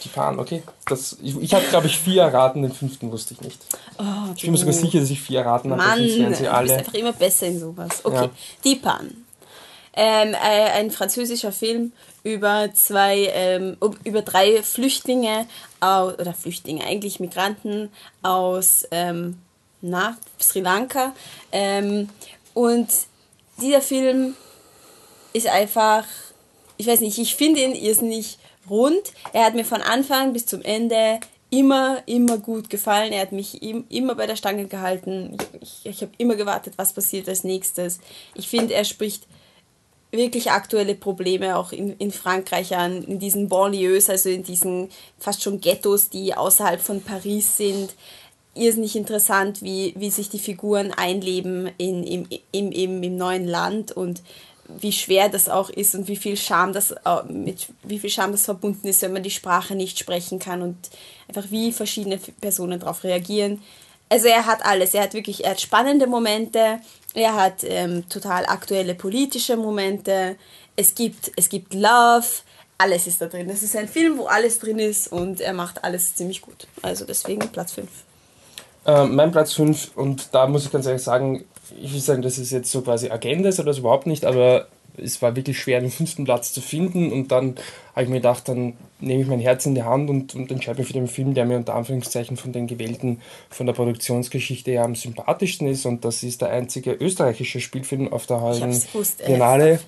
[0.07, 0.63] Pan, okay.
[0.85, 3.59] Das, ich ich habe, glaube ich, vier erraten, den fünften wusste ich nicht.
[3.99, 4.03] Oh,
[4.35, 6.43] Ich bin mir sogar sicher, dass ich vier erraten habe, Mann, sonst wären du sie
[6.43, 6.73] bist alle.
[6.77, 7.89] einfach immer besser in sowas.
[8.03, 8.29] Okay, Ja.
[8.63, 9.25] die Pan.
[9.99, 11.91] Ähm, äh, ein französischer Film
[12.23, 15.47] über zwei, ähm, über drei Flüchtlinge,
[15.79, 17.89] au- oder Flüchtlinge, eigentlich Migranten
[18.21, 19.37] aus ähm,
[19.81, 21.13] na, Sri Lanka.
[21.51, 22.09] Ähm,
[22.53, 22.87] und
[23.59, 24.35] dieser Film
[25.33, 26.03] ist einfach,
[26.77, 28.37] ich weiß nicht, ich finde ihn irrsinnig
[28.69, 29.01] rund.
[29.33, 33.11] Er hat mir von Anfang bis zum Ende immer, immer gut gefallen.
[33.13, 35.37] Er hat mich im, immer bei der Stange gehalten.
[35.61, 37.99] Ich, ich, ich habe immer gewartet, was passiert als nächstes.
[38.35, 39.27] Ich finde, er spricht
[40.11, 45.43] wirklich aktuelle Probleme auch in, in Frankreich an, in diesen Banlieues, also in diesen fast
[45.43, 47.93] schon Ghettos, die außerhalb von Paris sind.
[48.53, 53.91] Irrsinnig interessant, wie, wie sich die Figuren einleben in, im, im, im, im neuen Land
[53.91, 54.23] und
[54.79, 58.31] wie schwer das auch ist und wie viel Scham das äh, mit wie viel Scham
[58.31, 60.77] das verbunden ist, wenn man die Sprache nicht sprechen kann und
[61.27, 63.61] einfach wie verschiedene Personen darauf reagieren.
[64.09, 64.93] Also er hat alles.
[64.93, 66.79] Er hat wirklich, er hat spannende Momente,
[67.13, 70.37] er hat ähm, total aktuelle politische Momente.
[70.75, 72.25] Es gibt, es gibt Love,
[72.77, 73.49] alles ist da drin.
[73.49, 76.67] Es ist ein Film, wo alles drin ist und er macht alles ziemlich gut.
[76.81, 77.89] Also deswegen Platz 5.
[78.85, 81.43] Ähm, mein Platz 5, und da muss ich ganz ehrlich sagen,
[81.81, 84.67] ich will sagen, dass es jetzt so quasi Agenda ist oder so überhaupt nicht, aber
[84.97, 87.55] es war wirklich schwer, den fünften Platz zu finden und dann
[87.93, 90.79] habe ich mir gedacht, dann nehme ich mein Herz in die Hand und, und entscheide
[90.79, 94.83] mich für den Film, der mir unter Anführungszeichen von den gewählten, von der Produktionsgeschichte her
[94.83, 98.81] am sympathischsten ist und das ist der einzige österreichische Spielfilm auf der heutigen
[99.25, 99.79] Biennale.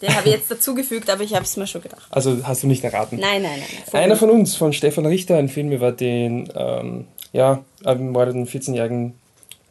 [0.00, 2.06] Den habe ich jetzt dazugefügt, aber ich habe es mir schon gedacht.
[2.10, 3.20] Also hast du nicht erraten.
[3.20, 3.82] Nein, nein, nein.
[3.92, 4.02] nein.
[4.02, 9.14] Einer von uns, von Stefan Richter, ein Film über den ähm, ja, ermordeten 14-jährigen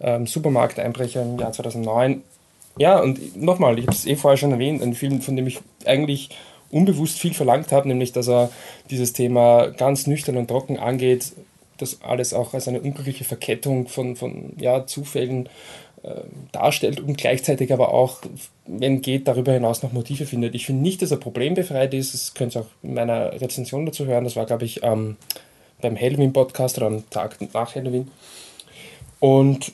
[0.01, 2.21] ähm, Supermarkteinbrecher im Jahr 2009.
[2.77, 5.59] Ja, und nochmal, ich habe es eh vorher schon erwähnt, ein Film, von dem ich
[5.85, 6.29] eigentlich
[6.71, 8.49] unbewusst viel verlangt habe, nämlich dass er
[8.89, 11.33] dieses Thema ganz nüchtern und trocken angeht,
[11.77, 15.49] das alles auch als eine unglückliche Verkettung von, von ja, Zufällen
[16.03, 18.21] äh, darstellt und gleichzeitig aber auch,
[18.65, 20.55] wenn geht, darüber hinaus noch Motive findet.
[20.55, 24.05] Ich finde nicht, dass er problembefreit ist, das könnt ihr auch in meiner Rezension dazu
[24.05, 25.17] hören, das war, glaube ich, ähm,
[25.81, 28.09] beim Halloween-Podcast oder am Tag nach Halloween.
[29.19, 29.73] Und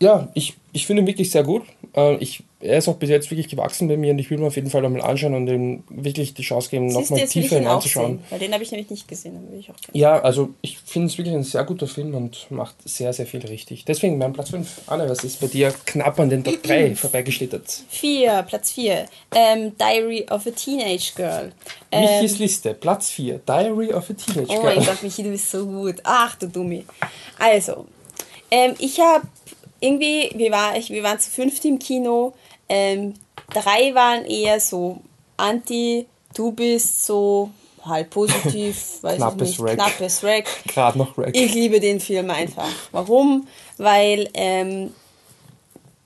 [0.00, 1.62] ja, ich, ich finde ihn wirklich sehr gut.
[1.94, 4.46] Äh, ich, er ist auch bis jetzt wirklich gewachsen bei mir und ich will mir
[4.46, 8.18] auf jeden Fall einmal anschauen und ihm wirklich die Chance geben, nochmal tiefer ihn sehen,
[8.28, 9.38] weil den habe ich nämlich nicht gesehen.
[9.92, 13.44] Ja, also ich finde es wirklich ein sehr guter Film und macht sehr, sehr viel
[13.46, 13.86] richtig.
[13.86, 14.82] Deswegen mein Platz 5.
[14.86, 17.84] Anne, was ist bei dir knapp an den Top 3 vorbeigeschlittert?
[17.88, 19.06] Vier, Platz 4.
[19.34, 21.52] Ähm, Diary of a Teenage Girl.
[21.90, 24.86] Ähm, Michis Liste, Platz 4, Diary of a Teenage Oh mein Girl.
[24.86, 25.96] Gott, Michi, du bist so gut.
[26.02, 26.84] Ach, du Dummi.
[27.38, 27.86] Also,
[28.50, 29.26] ähm, ich habe
[29.86, 32.34] irgendwie, wir, war, ich, wir waren zu fünft im Kino.
[32.68, 33.14] Ähm,
[33.52, 35.00] drei waren eher so
[35.36, 37.50] anti, du bist so
[37.84, 39.74] halb positiv, weiß Knappes ich nicht, Rack.
[39.76, 40.46] knappes Rack.
[40.66, 41.36] Gerade noch Rack.
[41.36, 42.68] Ich liebe den Film einfach.
[42.92, 43.46] Warum?
[43.78, 44.92] Weil, ähm,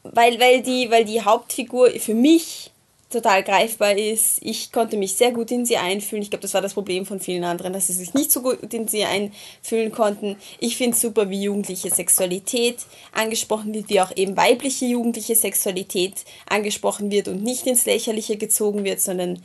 [0.03, 2.71] weil, weil, die, weil die Hauptfigur für mich
[3.11, 4.39] total greifbar ist.
[4.41, 6.23] Ich konnte mich sehr gut in sie einfühlen.
[6.23, 8.73] Ich glaube, das war das Problem von vielen anderen, dass sie sich nicht so gut
[8.73, 10.37] in sie einfühlen konnten.
[10.61, 12.79] Ich finde super, wie jugendliche Sexualität
[13.13, 18.85] angesprochen wird, wie auch eben weibliche jugendliche Sexualität angesprochen wird und nicht ins Lächerliche gezogen
[18.85, 19.43] wird, sondern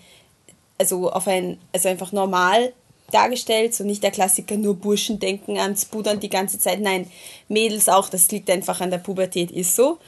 [0.77, 2.71] also auf ein, also einfach normal
[3.11, 6.81] dargestellt, so nicht der Klassiker, nur Burschen denken ans Pudern die ganze Zeit.
[6.81, 7.09] Nein,
[7.47, 9.99] Mädels auch, das liegt einfach an der Pubertät, ist so.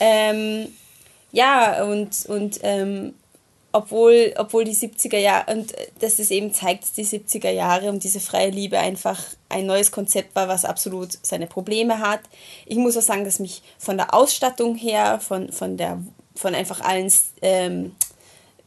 [0.00, 0.68] Ähm,
[1.32, 3.14] ja, und, und ähm,
[3.76, 8.04] obwohl, obwohl die 70er Jahre, und dass es eben zeigt, dass die 70er Jahre und
[8.04, 12.20] diese freie Liebe einfach ein neues Konzept war, was absolut seine Probleme hat.
[12.64, 16.02] Ich muss auch sagen, dass mich von der Ausstattung her, von, von, der,
[16.34, 17.12] von einfach allen,
[17.42, 17.94] ähm,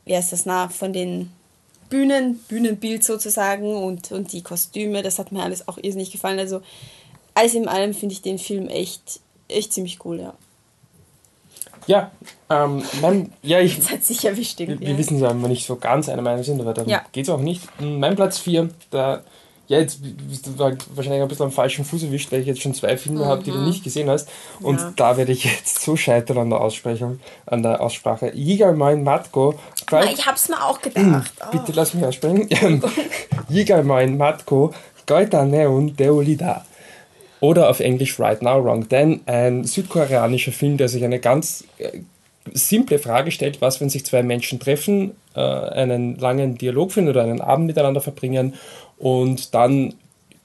[0.06, 1.32] wie heißt das, na, von den
[1.90, 6.38] Bühnen, Bühnenbild sozusagen und, und die Kostüme, das hat mir alles auch irrsinnig gefallen.
[6.38, 6.62] Also
[7.34, 10.36] alles in allem finde ich den Film echt, echt ziemlich cool, ja.
[11.90, 12.12] Ja,
[12.52, 15.66] ähm, mein, ja, ich, Das hat sich erwischt wir, wir wissen ja, wenn wir nicht
[15.66, 17.02] so ganz einer Meinung sind, aber darum Ja.
[17.12, 17.64] geht es auch nicht.
[17.82, 19.22] Mein Platz 4, da,
[19.68, 20.00] ja, jetzt
[20.30, 22.96] bist du halt wahrscheinlich ein bisschen am falschen Fuß erwischt, weil ich jetzt schon zwei
[22.96, 24.30] Filme habe, die du nicht gesehen hast.
[24.62, 24.80] Und Mhm.
[24.82, 24.94] Ja.
[24.98, 28.32] da werde ich jetzt so scheitern an der Aussprechung, an der Aussprache.
[28.36, 29.56] Jigal mein Matko.
[29.90, 31.34] Ah, ich hab's mir auch gedacht.
[31.42, 31.52] Oh.
[31.52, 32.48] Bitte lass mich aussprechen.
[33.50, 34.74] Jigal mein Matko.
[35.08, 36.64] Goita Neon Deolida.
[37.42, 38.90] Oder auf Englisch Right Now Wrong.
[38.90, 42.00] Then, ein südkoreanischer Film, der sich eine ganz äh,
[42.54, 47.24] simple Frage stellt, was, wenn sich zwei Menschen treffen, äh, einen langen Dialog führen oder
[47.24, 48.56] einen Abend miteinander verbringen
[48.98, 49.94] und dann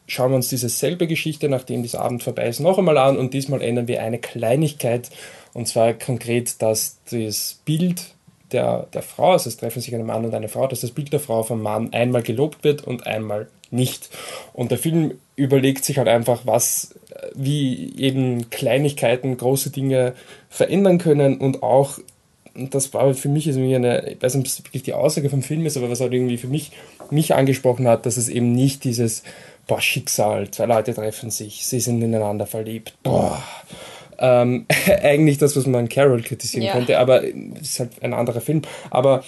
[0.07, 3.35] schauen wir uns diese selbe Geschichte, nachdem dieser Abend vorbei ist, noch einmal an und
[3.35, 5.11] diesmal ändern wir eine Kleinigkeit.
[5.53, 8.14] Und zwar konkret, dass das Bild
[8.55, 11.13] der, der Frau, also es treffen sich ein Mann und eine Frau, dass das Bild
[11.13, 14.09] der Frau vom Mann einmal gelobt wird und einmal nicht.
[14.55, 16.95] Und der Film überlegt sich halt einfach, was,
[17.35, 20.15] wie eben Kleinigkeiten große Dinge
[20.49, 21.99] verändern können und auch
[22.55, 25.29] das war halt für mich irgendwie eine, ich weiß nicht, ob es wirklich die Aussage
[25.29, 26.71] vom Film ist, aber was halt irgendwie für mich,
[27.11, 29.25] mich angesprochen hat, dass es eben nicht dieses,
[29.67, 33.43] boah, Schicksal, zwei Leute treffen sich, sie sind ineinander verliebt, boah,
[34.19, 34.67] ähm,
[35.03, 36.73] eigentlich das, was man Carol kritisieren ja.
[36.73, 38.63] könnte, aber es ist halt ein anderer Film.
[38.91, 39.25] Aber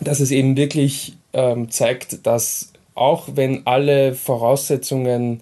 [0.00, 5.40] dass es eben wirklich ähm, zeigt, dass auch wenn alle Voraussetzungen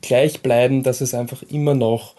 [0.00, 2.14] gleich bleiben, dass es einfach immer noch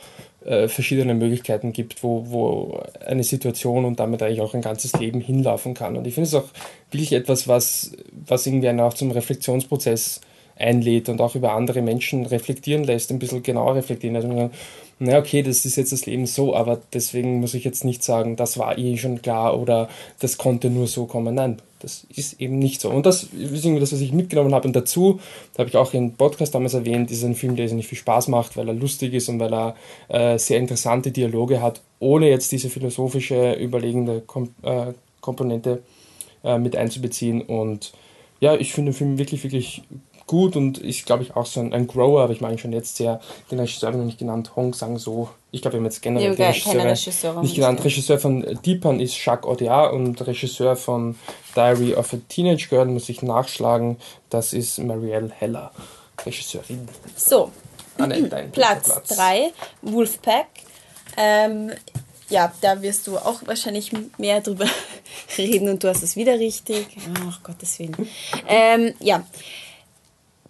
[0.45, 5.21] äh, verschiedene Möglichkeiten gibt, wo, wo eine Situation und damit eigentlich auch ein ganzes Leben
[5.21, 5.95] hinlaufen kann.
[5.95, 6.49] Und ich finde es auch
[6.91, 7.91] wirklich etwas, was,
[8.25, 10.21] was irgendwie einen auch zum Reflexionsprozess
[10.57, 14.15] einlädt und auch über andere Menschen reflektieren lässt, ein bisschen genauer reflektieren.
[14.15, 14.49] Also,
[14.99, 18.35] na okay, das ist jetzt das Leben so, aber deswegen muss ich jetzt nicht sagen,
[18.35, 21.35] das war eh schon klar oder das konnte nur so kommen.
[21.35, 22.89] Nein, das ist eben nicht so.
[22.89, 24.67] Und das ist irgendwie das, was ich mitgenommen habe.
[24.67, 25.19] Und dazu,
[25.53, 28.27] da habe ich auch im Podcast damals erwähnt, ist ein Film, der nicht viel Spaß
[28.27, 29.75] macht, weil er lustig ist und weil er
[30.09, 35.81] äh, sehr interessante Dialoge hat, ohne jetzt diese philosophische, überlegende Kom äh, Komponente
[36.43, 37.41] äh, mit einzubeziehen.
[37.41, 37.93] Und
[38.41, 39.83] ja, ich finde den Film wirklich, wirklich
[40.29, 42.97] gut und ist, glaube ich, auch so ein, ein Grower, aber ich meine schon jetzt
[42.97, 45.29] sehr, den Regisseur noch nicht genannt, Hong Sang-so.
[45.49, 47.83] Ich glaube, wir haben jetzt generell ja, Regisseur, nicht genannt.
[47.83, 51.15] Regisseur von Deepan ist Jacques Audiard und Regisseur von
[51.55, 53.97] Diary of a Teenage Girl, muss ich nachschlagen,
[54.29, 55.71] das ist Marielle Heller,
[56.23, 56.87] Regisseurin.
[57.15, 57.51] So,
[57.97, 60.45] Anne, Platz 3, Wolfpack.
[61.17, 61.71] Ähm,
[62.29, 64.67] ja, da wirst du auch wahrscheinlich mehr drüber
[65.39, 66.85] reden und du hast es wieder richtig.
[67.27, 68.07] Ach, Gottes Willen.
[68.47, 69.25] Ähm, ja,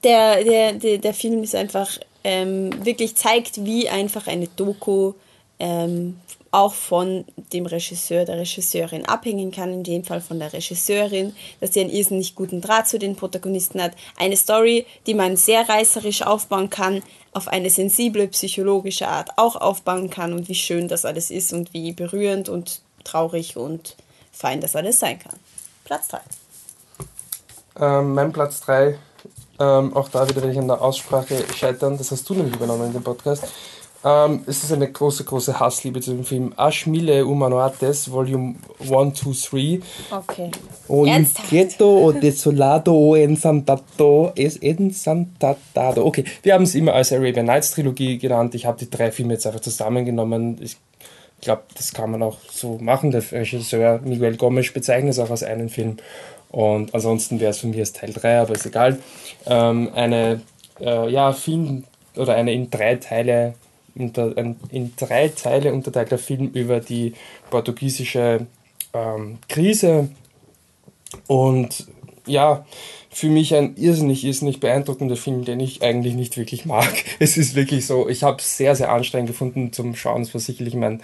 [0.04, 1.90] der, der, der, der Film ist einfach
[2.24, 5.14] ähm, wirklich zeigt, wie einfach eine Doku
[5.60, 6.20] ähm,
[6.52, 11.74] auch von dem Regisseur, der Regisseurin abhängen kann, in dem Fall von der Regisseurin, dass
[11.74, 13.92] sie einen irrsinnig guten Draht zu den Protagonisten hat.
[14.18, 20.10] Eine Story, die man sehr reißerisch aufbauen kann, auf eine sensible psychologische Art auch aufbauen
[20.10, 23.96] kann und wie schön das alles ist und wie berührend und traurig und
[24.32, 25.40] fein das alles sein kann.
[25.84, 26.20] Platz 3.
[27.80, 28.98] Ähm, mein Platz 3
[29.60, 31.98] ähm, auch da wieder werde ich an der Aussprache scheitern.
[31.98, 33.46] Das hast du nämlich übernommen in dem Podcast.
[34.04, 36.54] Ähm, es ist eine große, große Hassliebe zu dem Film.
[36.58, 40.18] Ashmile Humanoates, Volume 1, 2, 3.
[40.18, 40.52] Okay.
[40.88, 46.06] O inquieto o desolado o ensantato es ensantado.
[46.06, 48.56] Okay, wir haben es immer als Arabian Nights Trilogie genannt.
[48.56, 50.58] Ich habe die drei Filme jetzt einfach zusammengenommen.
[50.62, 50.78] Ich
[51.42, 53.12] glaube, das kann man auch so machen.
[53.12, 55.98] Der Regisseur Miguel Gomes bezeichnet es auch als einen Film.
[56.50, 59.00] Und ansonsten wäre es von mir als Teil 3, aber ist egal.
[59.46, 60.42] Ähm, eine,
[60.80, 61.84] äh, ja, Film
[62.16, 63.54] oder eine in drei Teile
[63.96, 67.14] unter, ein, in drei Teile unterteilter Film über die
[67.50, 68.48] portugiesische
[68.94, 70.10] ähm, Krise.
[71.28, 71.88] Und
[72.26, 72.66] ja,
[73.10, 76.94] für mich ein irrsinnig, irrsinnig beeindruckender Film, den ich eigentlich nicht wirklich mag.
[77.20, 80.22] Es ist wirklich so, ich habe es sehr, sehr anstrengend gefunden zum Schauen.
[80.22, 81.02] Es war sicherlich mein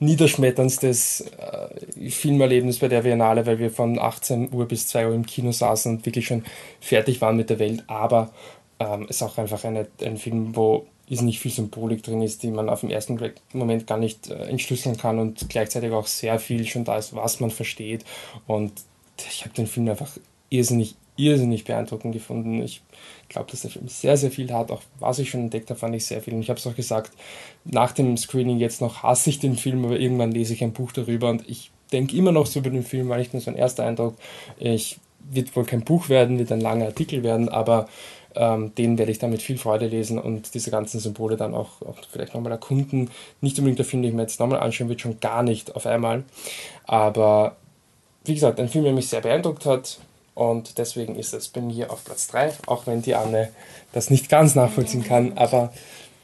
[0.00, 5.26] niederschmetternstes äh, Filmerlebnis bei der Biennale, weil wir von 18 Uhr bis 2 Uhr im
[5.26, 6.44] Kino saßen und wirklich schon
[6.80, 7.84] fertig waren mit der Welt.
[7.86, 8.30] Aber
[8.78, 12.42] ähm, es ist auch einfach eine, ein Film, wo ist nicht viel Symbolik drin ist,
[12.42, 13.18] die man auf den ersten
[13.52, 17.40] Moment gar nicht äh, entschlüsseln kann und gleichzeitig auch sehr viel schon da ist, was
[17.40, 18.04] man versteht.
[18.46, 18.72] Und
[19.28, 20.10] ich habe den Film einfach
[20.50, 22.62] irrsinnig, irrsinnig beeindruckend gefunden.
[22.62, 22.82] Ich
[23.28, 24.70] glaube, dass der Film sehr, sehr viel hat.
[24.70, 26.34] Auch was ich schon entdeckt habe, fand ich sehr viel.
[26.34, 27.12] Und ich habe es auch gesagt,
[27.64, 30.92] nach dem Screening jetzt noch hasse ich den Film, aber irgendwann lese ich ein Buch
[30.92, 33.56] darüber und ich denke immer noch so über den Film, weil ich nur so ein
[33.56, 34.14] erster Eindruck.
[34.58, 34.98] Ich
[35.30, 37.86] wird wohl kein Buch werden, wird ein langer Artikel werden, aber
[38.34, 41.82] ähm, den werde ich dann mit viel Freude lesen und diese ganzen Symbole dann auch,
[41.82, 43.10] auch vielleicht nochmal erkunden.
[43.40, 45.86] Nicht unbedingt der Film, den ich mir jetzt nochmal anschauen wird, schon gar nicht auf
[45.86, 46.24] einmal.
[46.84, 47.56] Aber
[48.24, 49.98] wie gesagt, ein Film, der mich sehr beeindruckt hat,
[50.38, 53.48] und deswegen ist es bei mir auf Platz 3, auch wenn die Anne
[53.90, 55.36] das nicht ganz nachvollziehen kann.
[55.36, 55.72] Aber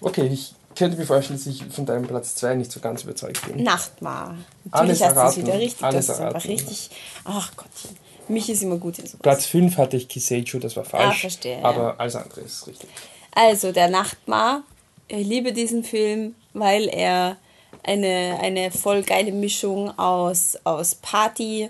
[0.00, 3.44] okay, ich könnte mir vorstellen, dass ich von deinem Platz 2 nicht so ganz überzeugt
[3.44, 3.64] bin.
[3.64, 4.36] Nachtmar.
[4.70, 5.82] Natürlich hast du es wieder richtig.
[5.84, 6.90] Alles das ist einfach richtig.
[7.24, 7.96] Ach Gottchen.
[8.28, 9.20] Mich ist immer gut in sowas.
[9.20, 11.16] Platz 5 hatte ich Kiseiju, das war falsch.
[11.16, 11.64] Ah, verstehe.
[11.64, 11.94] Aber ja.
[11.98, 12.88] alles andere ist richtig.
[13.34, 14.62] Also, der Nachtmar.
[15.08, 17.36] Ich liebe diesen Film, weil er
[17.82, 21.68] eine, eine voll geile Mischung aus, aus Party,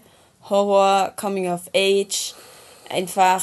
[0.48, 2.34] Horror, Coming of Age,
[2.90, 3.42] einfach,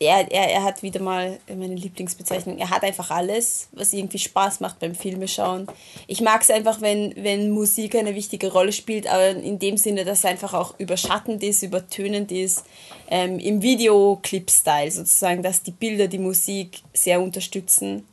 [0.00, 4.60] er, er, er hat wieder mal meine Lieblingsbezeichnung, er hat einfach alles, was irgendwie Spaß
[4.60, 5.66] macht beim Filmeschauen.
[6.06, 10.04] Ich mag es einfach, wenn, wenn Musik eine wichtige Rolle spielt, aber in dem Sinne,
[10.04, 12.64] dass es einfach auch überschattend ist, übertönend ist,
[13.08, 18.06] ähm, im Videoclip-Style sozusagen, dass die Bilder die Musik sehr unterstützen.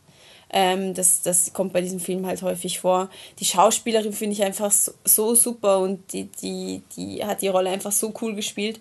[0.50, 3.10] Ähm, das, das kommt bei diesem Film halt häufig vor.
[3.40, 7.70] Die Schauspielerin finde ich einfach so, so, super und die, die, die hat die Rolle
[7.70, 8.80] einfach so cool gespielt.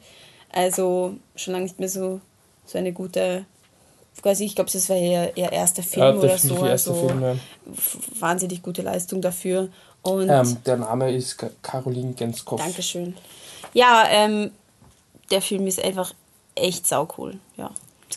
[0.53, 2.21] Also schon lange nicht mehr so,
[2.67, 3.45] so eine gute
[4.23, 6.57] quasi, ich glaube, das war ihr, ihr erster Film ja, oder so.
[6.57, 7.37] Also Film, ja.
[8.21, 9.69] Wahnsinnig gute Leistung dafür.
[10.03, 12.63] Und ähm, der Name ist Caroline Genskopf.
[12.63, 13.17] Dankeschön.
[13.73, 14.53] Ja, ähm,
[15.31, 16.13] der Film ist einfach
[16.55, 17.39] echt saucool.
[17.57, 17.71] Ja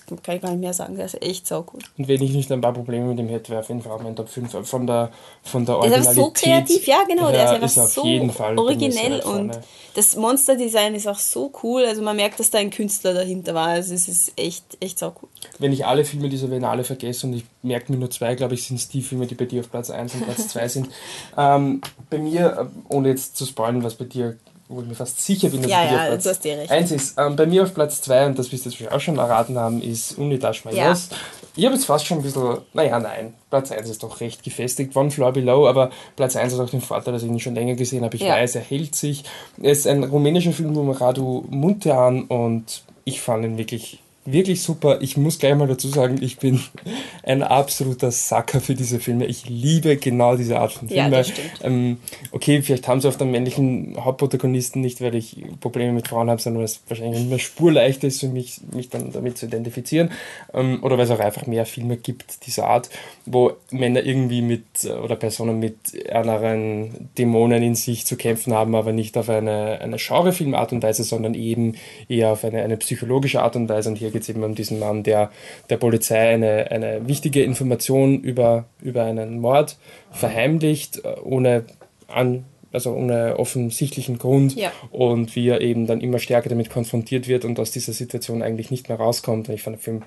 [0.06, 1.84] kann ich gar nicht mehr sagen, der ist echt so gut.
[1.98, 4.02] Und wenn ich nicht ein paar Probleme mit ihm hätte, wäre auf jeden Fall auch
[4.02, 5.12] mein Top 5 von der,
[5.44, 6.06] von der Originalität.
[6.06, 9.20] Der ist so kreativ, ja genau, der ist einfach ist auf so jeden Fall originell
[9.22, 9.60] und
[9.96, 13.70] das Monsterdesign ist auch so cool, also man merkt, dass da ein Künstler dahinter war,
[13.70, 15.30] also es ist echt, echt so cool.
[15.58, 18.66] Wenn ich alle Filme dieser Biennale vergesse und ich merke mir nur zwei, glaube ich,
[18.66, 20.90] sind es die Filme, die bei dir auf Platz 1 und Platz 2 sind.
[21.38, 24.38] Ähm, bei mir, äh, ohne jetzt zu spoilern, was bei dir
[24.70, 26.72] wo ich mir fast sicher bin, dass ja, ich ja, Platz du hast dir recht.
[26.72, 29.18] Eins ist, ähm, bei mir auf Platz 2, und das wirst du jetzt auch schon
[29.18, 31.10] erraten haben, ist Unidash Majos.
[31.10, 31.18] Ja.
[31.56, 34.96] Ich habe jetzt fast schon ein bisschen, naja, nein, Platz 1 ist doch recht gefestigt,
[34.96, 37.76] One Floor Below, aber Platz 1 hat auch den Vorteil, dass ich ihn schon länger
[37.76, 38.16] gesehen habe.
[38.16, 38.36] Ich ja.
[38.36, 39.24] weiß, er hält sich.
[39.62, 45.00] Er ist ein rumänischer Film von Radu Muntean und ich fand ihn wirklich wirklich super.
[45.02, 46.60] Ich muss gleich mal dazu sagen, ich bin
[47.24, 49.26] ein absoluter Sacker für diese Filme.
[49.26, 51.12] Ich liebe genau diese Art von Filmen.
[51.12, 51.24] Ja,
[51.64, 51.98] ähm,
[52.32, 56.42] okay, vielleicht haben sie auf den männlichen Hauptprotagonisten nicht, weil ich Probleme mit Frauen habe,
[56.42, 60.12] sondern weil es wahrscheinlich mehr spurleichter ist für mich, mich dann damit zu identifizieren.
[60.54, 62.90] Ähm, oder weil es auch einfach mehr Filme gibt dieser Art,
[63.26, 64.64] wo Männer irgendwie mit
[65.04, 65.78] oder Personen mit
[66.12, 71.04] anderen Dämonen in sich zu kämpfen haben, aber nicht auf eine, eine Genrefilmart und Weise,
[71.04, 71.76] sondern eben
[72.10, 73.90] eher auf eine, eine psychologische Art und Weise.
[73.90, 75.32] Und hier geht es eben um diesen Mann, der
[75.70, 79.78] der Polizei eine, eine wichtige Information über, über einen Mord
[80.12, 81.66] verheimlicht, äh, ohne
[82.08, 84.72] an, also ohne offensichtlichen Grund ja.
[84.92, 88.72] und wie er eben dann immer stärker damit konfrontiert wird und aus dieser Situation eigentlich
[88.72, 89.50] nicht mehr rauskommt.
[89.50, 90.04] Und ich fand den Film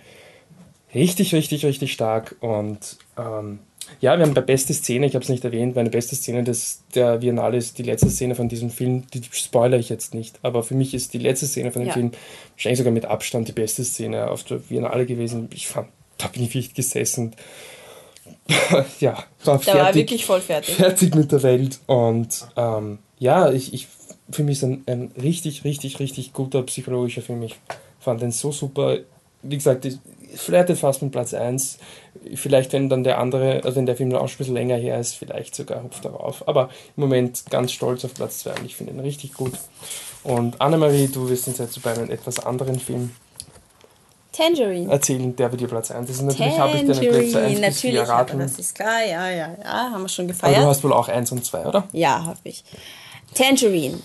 [0.92, 3.61] richtig, richtig, richtig stark und ähm,
[4.00, 6.83] ja, wir haben bei beste Szene, ich habe es nicht erwähnt, meine beste Szene des,
[6.94, 10.62] der Biennale ist die letzte Szene von diesem Film, die spoilere ich jetzt nicht, aber
[10.62, 11.94] für mich ist die letzte Szene von dem ja.
[11.94, 12.12] Film
[12.53, 15.48] wahrscheinlich sogar mit Abstand die beste Szene auf der Biennale gewesen.
[15.53, 17.35] Ich fand, da bin ich wirklich gesessen.
[19.00, 20.74] ja, war fertig, war wirklich voll fertig.
[20.76, 23.88] Fertig mit der Welt und ähm, ja, ich, ich,
[24.31, 27.42] für mich ist ein, ein richtig, richtig, richtig guter psychologischer Film.
[27.42, 27.57] Ich
[28.00, 28.98] fand den so super.
[29.42, 29.98] Wie gesagt, ich,
[30.35, 31.79] flirtet fast mit Platz 1.
[32.35, 34.76] Vielleicht, wenn dann der andere, also wenn der Film dann auch schon ein bisschen länger
[34.76, 36.46] her ist, vielleicht sogar hupft darauf.
[36.46, 39.53] Aber im Moment ganz stolz auf Platz 2 und ich finde ihn richtig gut.
[40.22, 43.11] Und Annemarie, du wirst uns jetzt bei einem etwas anderen Film
[44.33, 44.90] Tangerine.
[44.90, 46.20] erzählen, der bei dir Platz 1 ist.
[46.20, 48.38] Und natürlich habe ich deine Plätze 1 bis 4 erraten.
[48.38, 50.57] Das ist klar, ja, ja, ja, haben wir schon gefeiert.
[50.57, 51.88] Aber du hast wohl auch 1 und 2, oder?
[51.92, 52.64] Ja, habe ich.
[53.35, 53.98] Tangerine.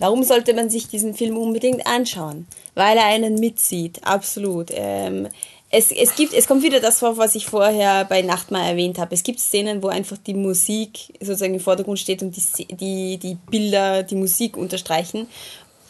[0.00, 2.46] Warum sollte man sich diesen Film unbedingt anschauen?
[2.74, 4.70] Weil er einen mitzieht, absolut.
[4.72, 5.28] Ähm,
[5.70, 8.98] es, es, gibt, es kommt wieder das vor, was ich vorher bei Nacht mal erwähnt
[8.98, 9.14] habe.
[9.14, 13.36] Es gibt Szenen, wo einfach die Musik sozusagen im Vordergrund steht und die, die, die
[13.50, 15.28] Bilder die Musik unterstreichen.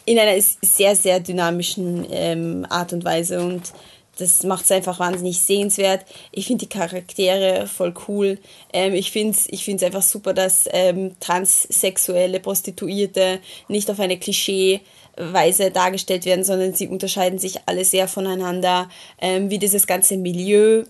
[0.05, 3.39] In einer sehr, sehr dynamischen ähm, Art und Weise.
[3.39, 3.71] Und
[4.17, 6.05] das macht es einfach wahnsinnig sehenswert.
[6.31, 8.37] Ich finde die Charaktere voll cool.
[8.73, 14.19] Ähm, ich finde es ich find's einfach super, dass ähm, transsexuelle Prostituierte nicht auf eine
[14.19, 14.81] Klischee
[15.17, 20.85] Weise dargestellt werden, sondern sie unterscheiden sich alle sehr voneinander, ähm, wie dieses ganze Milieu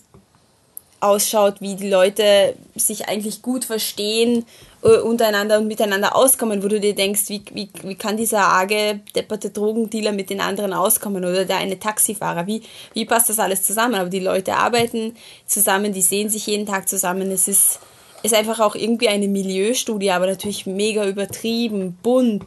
[1.01, 4.45] ausschaut, wie die Leute sich eigentlich gut verstehen
[4.83, 8.99] äh, untereinander und miteinander auskommen, wo du dir denkst, wie, wie, wie kann dieser arge,
[9.15, 12.61] depperte Drogendealer mit den anderen auskommen oder der eine Taxifahrer, wie,
[12.93, 13.95] wie passt das alles zusammen?
[13.95, 17.79] Aber die Leute arbeiten zusammen, die sehen sich jeden Tag zusammen, es ist,
[18.23, 22.45] ist einfach auch irgendwie eine Milieustudie, aber natürlich mega übertrieben, bunt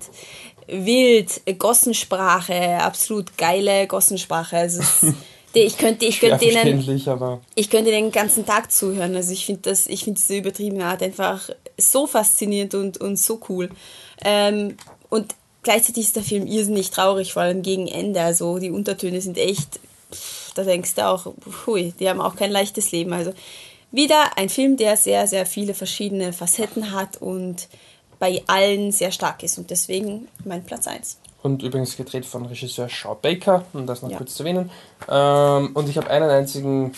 [0.66, 4.56] wild, Gossensprache, absolut geile Gossensprache.
[4.56, 4.82] Also
[5.60, 6.84] ich könnte, ich könnte denen,
[7.54, 9.14] ich könnte den ganzen Tag zuhören.
[9.14, 13.40] Also ich finde das, ich finde diese übertriebene Art einfach so faszinierend und, und so
[13.48, 13.70] cool.
[14.24, 14.76] Ähm,
[15.10, 18.20] und gleichzeitig ist der Film irrsinnig traurig, vor allem gegen Ende.
[18.20, 19.80] Also die Untertöne sind echt,
[20.54, 21.32] da denkst du auch,
[21.66, 23.12] hui, die haben auch kein leichtes Leben.
[23.12, 23.32] Also
[23.90, 27.68] wieder ein Film, der sehr, sehr viele verschiedene Facetten hat und
[28.18, 31.18] bei allen sehr stark ist und deswegen mein Platz 1.
[31.44, 34.16] Und übrigens gedreht von Regisseur Shaw Baker, um das noch ja.
[34.16, 34.70] kurz zu erwähnen.
[35.10, 36.94] Ähm, und ich habe einen einzigen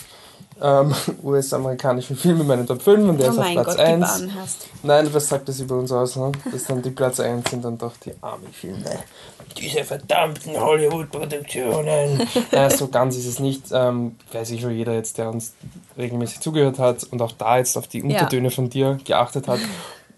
[0.61, 4.27] ähm, US-amerikanischen Film in meinen Top 5 und der oh ist auf Platz Gott, 1.
[4.83, 6.15] Nein, was sagt das über uns aus?
[6.15, 6.31] Ne?
[6.49, 8.85] Das dann die Platz 1 sind dann doch die Army-Filme.
[9.57, 12.25] Diese verdammten Hollywood-Produktionen.
[12.53, 13.63] ja, so ganz ist es nicht.
[13.73, 15.55] Ähm, weiß ich schon jeder jetzt, der uns
[15.97, 18.55] regelmäßig zugehört hat und auch da jetzt auf die Untertöne ja.
[18.55, 19.59] von dir geachtet hat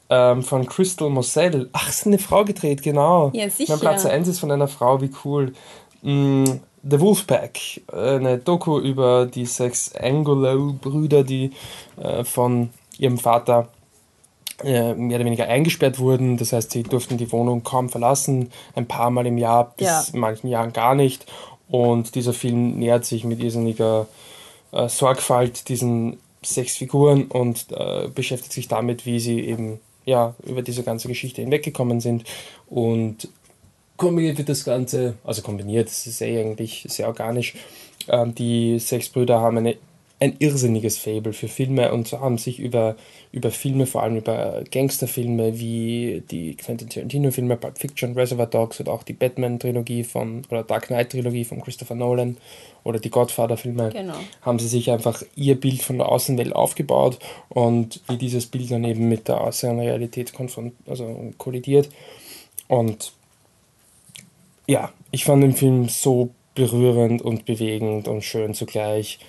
[0.10, 1.70] ähm, von Crystal Moselle.
[1.74, 3.32] Ach, ist eine Frau gedreht, genau.
[3.34, 3.74] Ja, sicher.
[3.74, 5.54] Mein Platz 1 ist von einer Frau, wie cool.
[6.02, 6.46] Mm,
[6.82, 7.60] The Wolfpack,
[7.92, 11.52] eine Doku über die sechs Angolo-Brüder, die
[12.02, 13.68] äh, von ihrem Vater
[14.64, 16.38] äh, mehr oder weniger eingesperrt wurden.
[16.38, 20.04] Das heißt, sie durften die Wohnung kaum verlassen, ein paar Mal im Jahr, bis Ja.
[20.14, 21.26] in manchen Jahren gar nicht.
[21.70, 24.08] Und dieser Film nähert sich mit irrsinniger
[24.72, 29.80] äh, Sorgfalt diesen sechs Figuren und äh, beschäftigt sich damit, wie sie eben
[30.10, 32.24] ja, über diese ganze Geschichte hinweggekommen sind.
[32.68, 33.30] Und
[33.96, 37.54] kombiniert wird das Ganze, also kombiniert, das ist eh eigentlich sehr organisch.
[38.08, 39.78] Ähm, die sechs Brüder haben eine,
[40.22, 42.98] ein irrsinniges Fable für Filme und haben sich über,
[43.32, 48.92] über Filme, vor allem über Gangsterfilme wie die Quentin Tarantino-Filme, Pulp Fiction, Reservoir Dogs oder
[48.92, 52.36] auch die Batman-Trilogie von, oder Dark Knight-Trilogie von Christopher Nolan
[52.84, 54.16] oder die Godfather-Filme, Genau.
[54.42, 58.84] haben sie sich einfach ihr Bild von der Außenwelt aufgebaut und wie dieses Bild dann
[58.84, 61.90] eben mit der Außenrealität konfront also kollidiert.
[62.68, 63.14] Und
[64.68, 69.20] ja, ich fand den Film so berührend und bewegend und schön zugleich.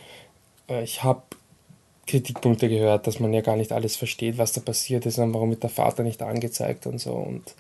[0.70, 1.22] Äh, Ich habe
[2.06, 5.50] Kritikpunkte gehört, dass man ja gar nicht alles versteht, was da passiert ist und warum
[5.50, 7.12] wird der Vater nicht angezeigt und so.
[7.12, 7.54] Und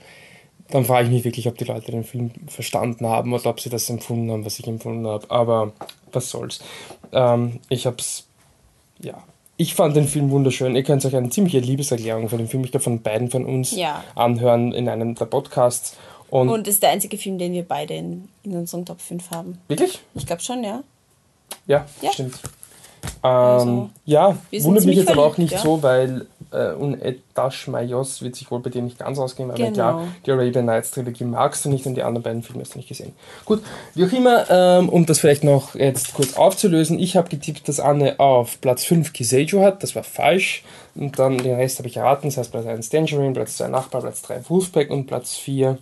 [0.70, 3.70] dann frage ich mich wirklich, ob die Leute den Film verstanden haben oder ob sie
[3.70, 5.30] das empfunden haben, was ich empfunden habe.
[5.30, 5.72] Aber
[6.12, 6.60] was soll's.
[7.12, 8.24] Ähm, ich hab's,
[9.00, 9.22] ja.
[9.56, 10.74] Ich fand den Film wunderschön.
[10.74, 13.72] Ihr könnt euch eine ziemliche Liebeserklärung von dem Film, ich glaube, von beiden von uns
[13.72, 14.02] Ja.
[14.14, 15.96] anhören in einem der Podcasts.
[16.30, 19.58] Und, Und ist der einzige Film, den wir beide in, in unserem Top 5 haben.
[19.68, 20.00] wirklich?
[20.14, 20.82] Ich glaube schon, ja.
[21.66, 22.12] Ja, Ja.
[22.12, 22.40] stimmt.
[23.22, 25.58] Ähm, Also, ja, wundert mich jetzt aber auch nicht ja.
[25.58, 29.56] so, weil äh, Un Etash Mayos wird sich wohl bei dir nicht ganz ausgehen, weil
[29.56, 29.72] Genau.
[29.72, 32.78] klar, die Arabian Nights Trilogie magst du nicht und die anderen beiden Filme hast du
[32.78, 33.12] nicht gesehen.
[33.44, 33.62] Gut,
[33.94, 37.78] wie auch immer, ähm, um das vielleicht noch jetzt kurz aufzulösen, ich habe getippt, dass
[37.78, 40.64] Anne auf Platz 5 Kiseiju hat, das war falsch.
[40.96, 44.00] Und dann den Rest habe ich erraten, das heißt Platz 1 Tangerine, Platz 2 Nachbar,
[44.00, 45.78] Platz 3 Wolfpack und Platz 4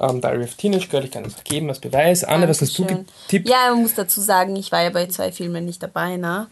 [0.00, 1.04] ähm, Diary of Teenage Girl.
[1.04, 2.24] Ich kann das geben als Beweis.
[2.24, 3.48] Anne, was hast du getippt?
[3.48, 6.48] Ja, man muss dazu sagen, ich war ja bei zwei Filmen nicht dabei, ne?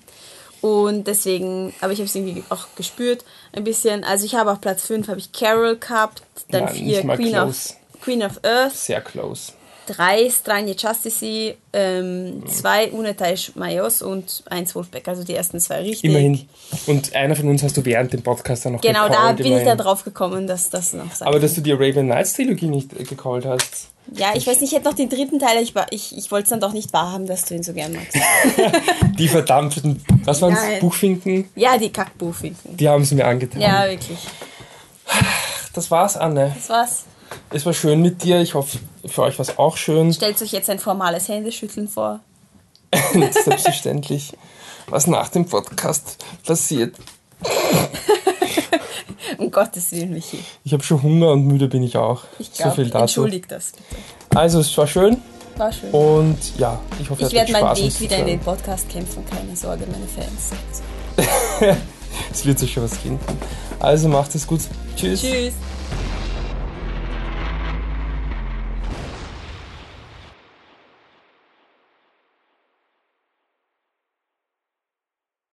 [0.60, 4.02] Und deswegen, aber ich habe es irgendwie auch gespürt, ein bisschen.
[4.04, 7.16] Also ich habe auf Platz 5 habe ich Carol gehabt, dann Nein, 4 nicht mal
[7.16, 7.74] Queen close.
[7.74, 9.52] of, Queen of Earth, Sehr close.
[9.88, 15.08] 3 Stranje Justice, ähm, 2 Unetais Mayos und 1 Wolfbeck.
[15.08, 16.10] Also die ersten zwei richtig.
[16.10, 16.48] Immerhin.
[16.86, 19.46] Und einer von uns hast du während dem Podcast dann noch Genau, da gecallt, bin
[19.46, 19.68] ich immerhin.
[19.68, 22.92] dann drauf gekommen, dass das noch sein Aber dass du die Arabian Nights Trilogie nicht
[22.98, 23.88] äh, gecallt hast.
[24.14, 26.50] Ja, ich weiß nicht, ich hätte noch den dritten Teil, ich, ich, ich wollte es
[26.50, 28.16] dann doch nicht wahrhaben, dass du ihn so gern magst.
[29.18, 30.80] Die verdammten, was waren es?
[30.80, 31.48] Buchfinken?
[31.54, 32.76] Ja, die Kackbuchfinken.
[32.76, 33.60] Die haben sie mir angetan.
[33.60, 34.18] Ja, wirklich.
[35.74, 36.52] Das war's, Anne.
[36.56, 37.04] Das war's.
[37.50, 38.40] Es war schön mit dir.
[38.40, 40.12] Ich hoffe, für euch war es auch schön.
[40.12, 42.20] Stellt euch jetzt ein formales Händeschütteln vor.
[43.12, 44.32] Selbstverständlich.
[44.88, 46.96] Was nach dem Podcast passiert.
[49.36, 50.38] Um Gottes Willen, Michi.
[50.64, 52.24] Ich habe schon Hunger und müde bin ich auch.
[52.38, 53.02] Ich so glaube, viel dazu.
[53.02, 53.84] entschuldigt das bitte.
[54.34, 55.18] Also, es war schön.
[55.56, 55.90] War schön.
[55.90, 59.84] Und ja, ich hoffe, ich werde meinen Weg wieder in den Podcast kämpfen, keine Sorge,
[59.86, 60.50] meine Fans.
[62.32, 63.38] Es wird sich schon was finden.
[63.78, 64.60] Also macht es gut.
[64.96, 65.20] Tschüss.
[65.20, 65.54] Tschüss.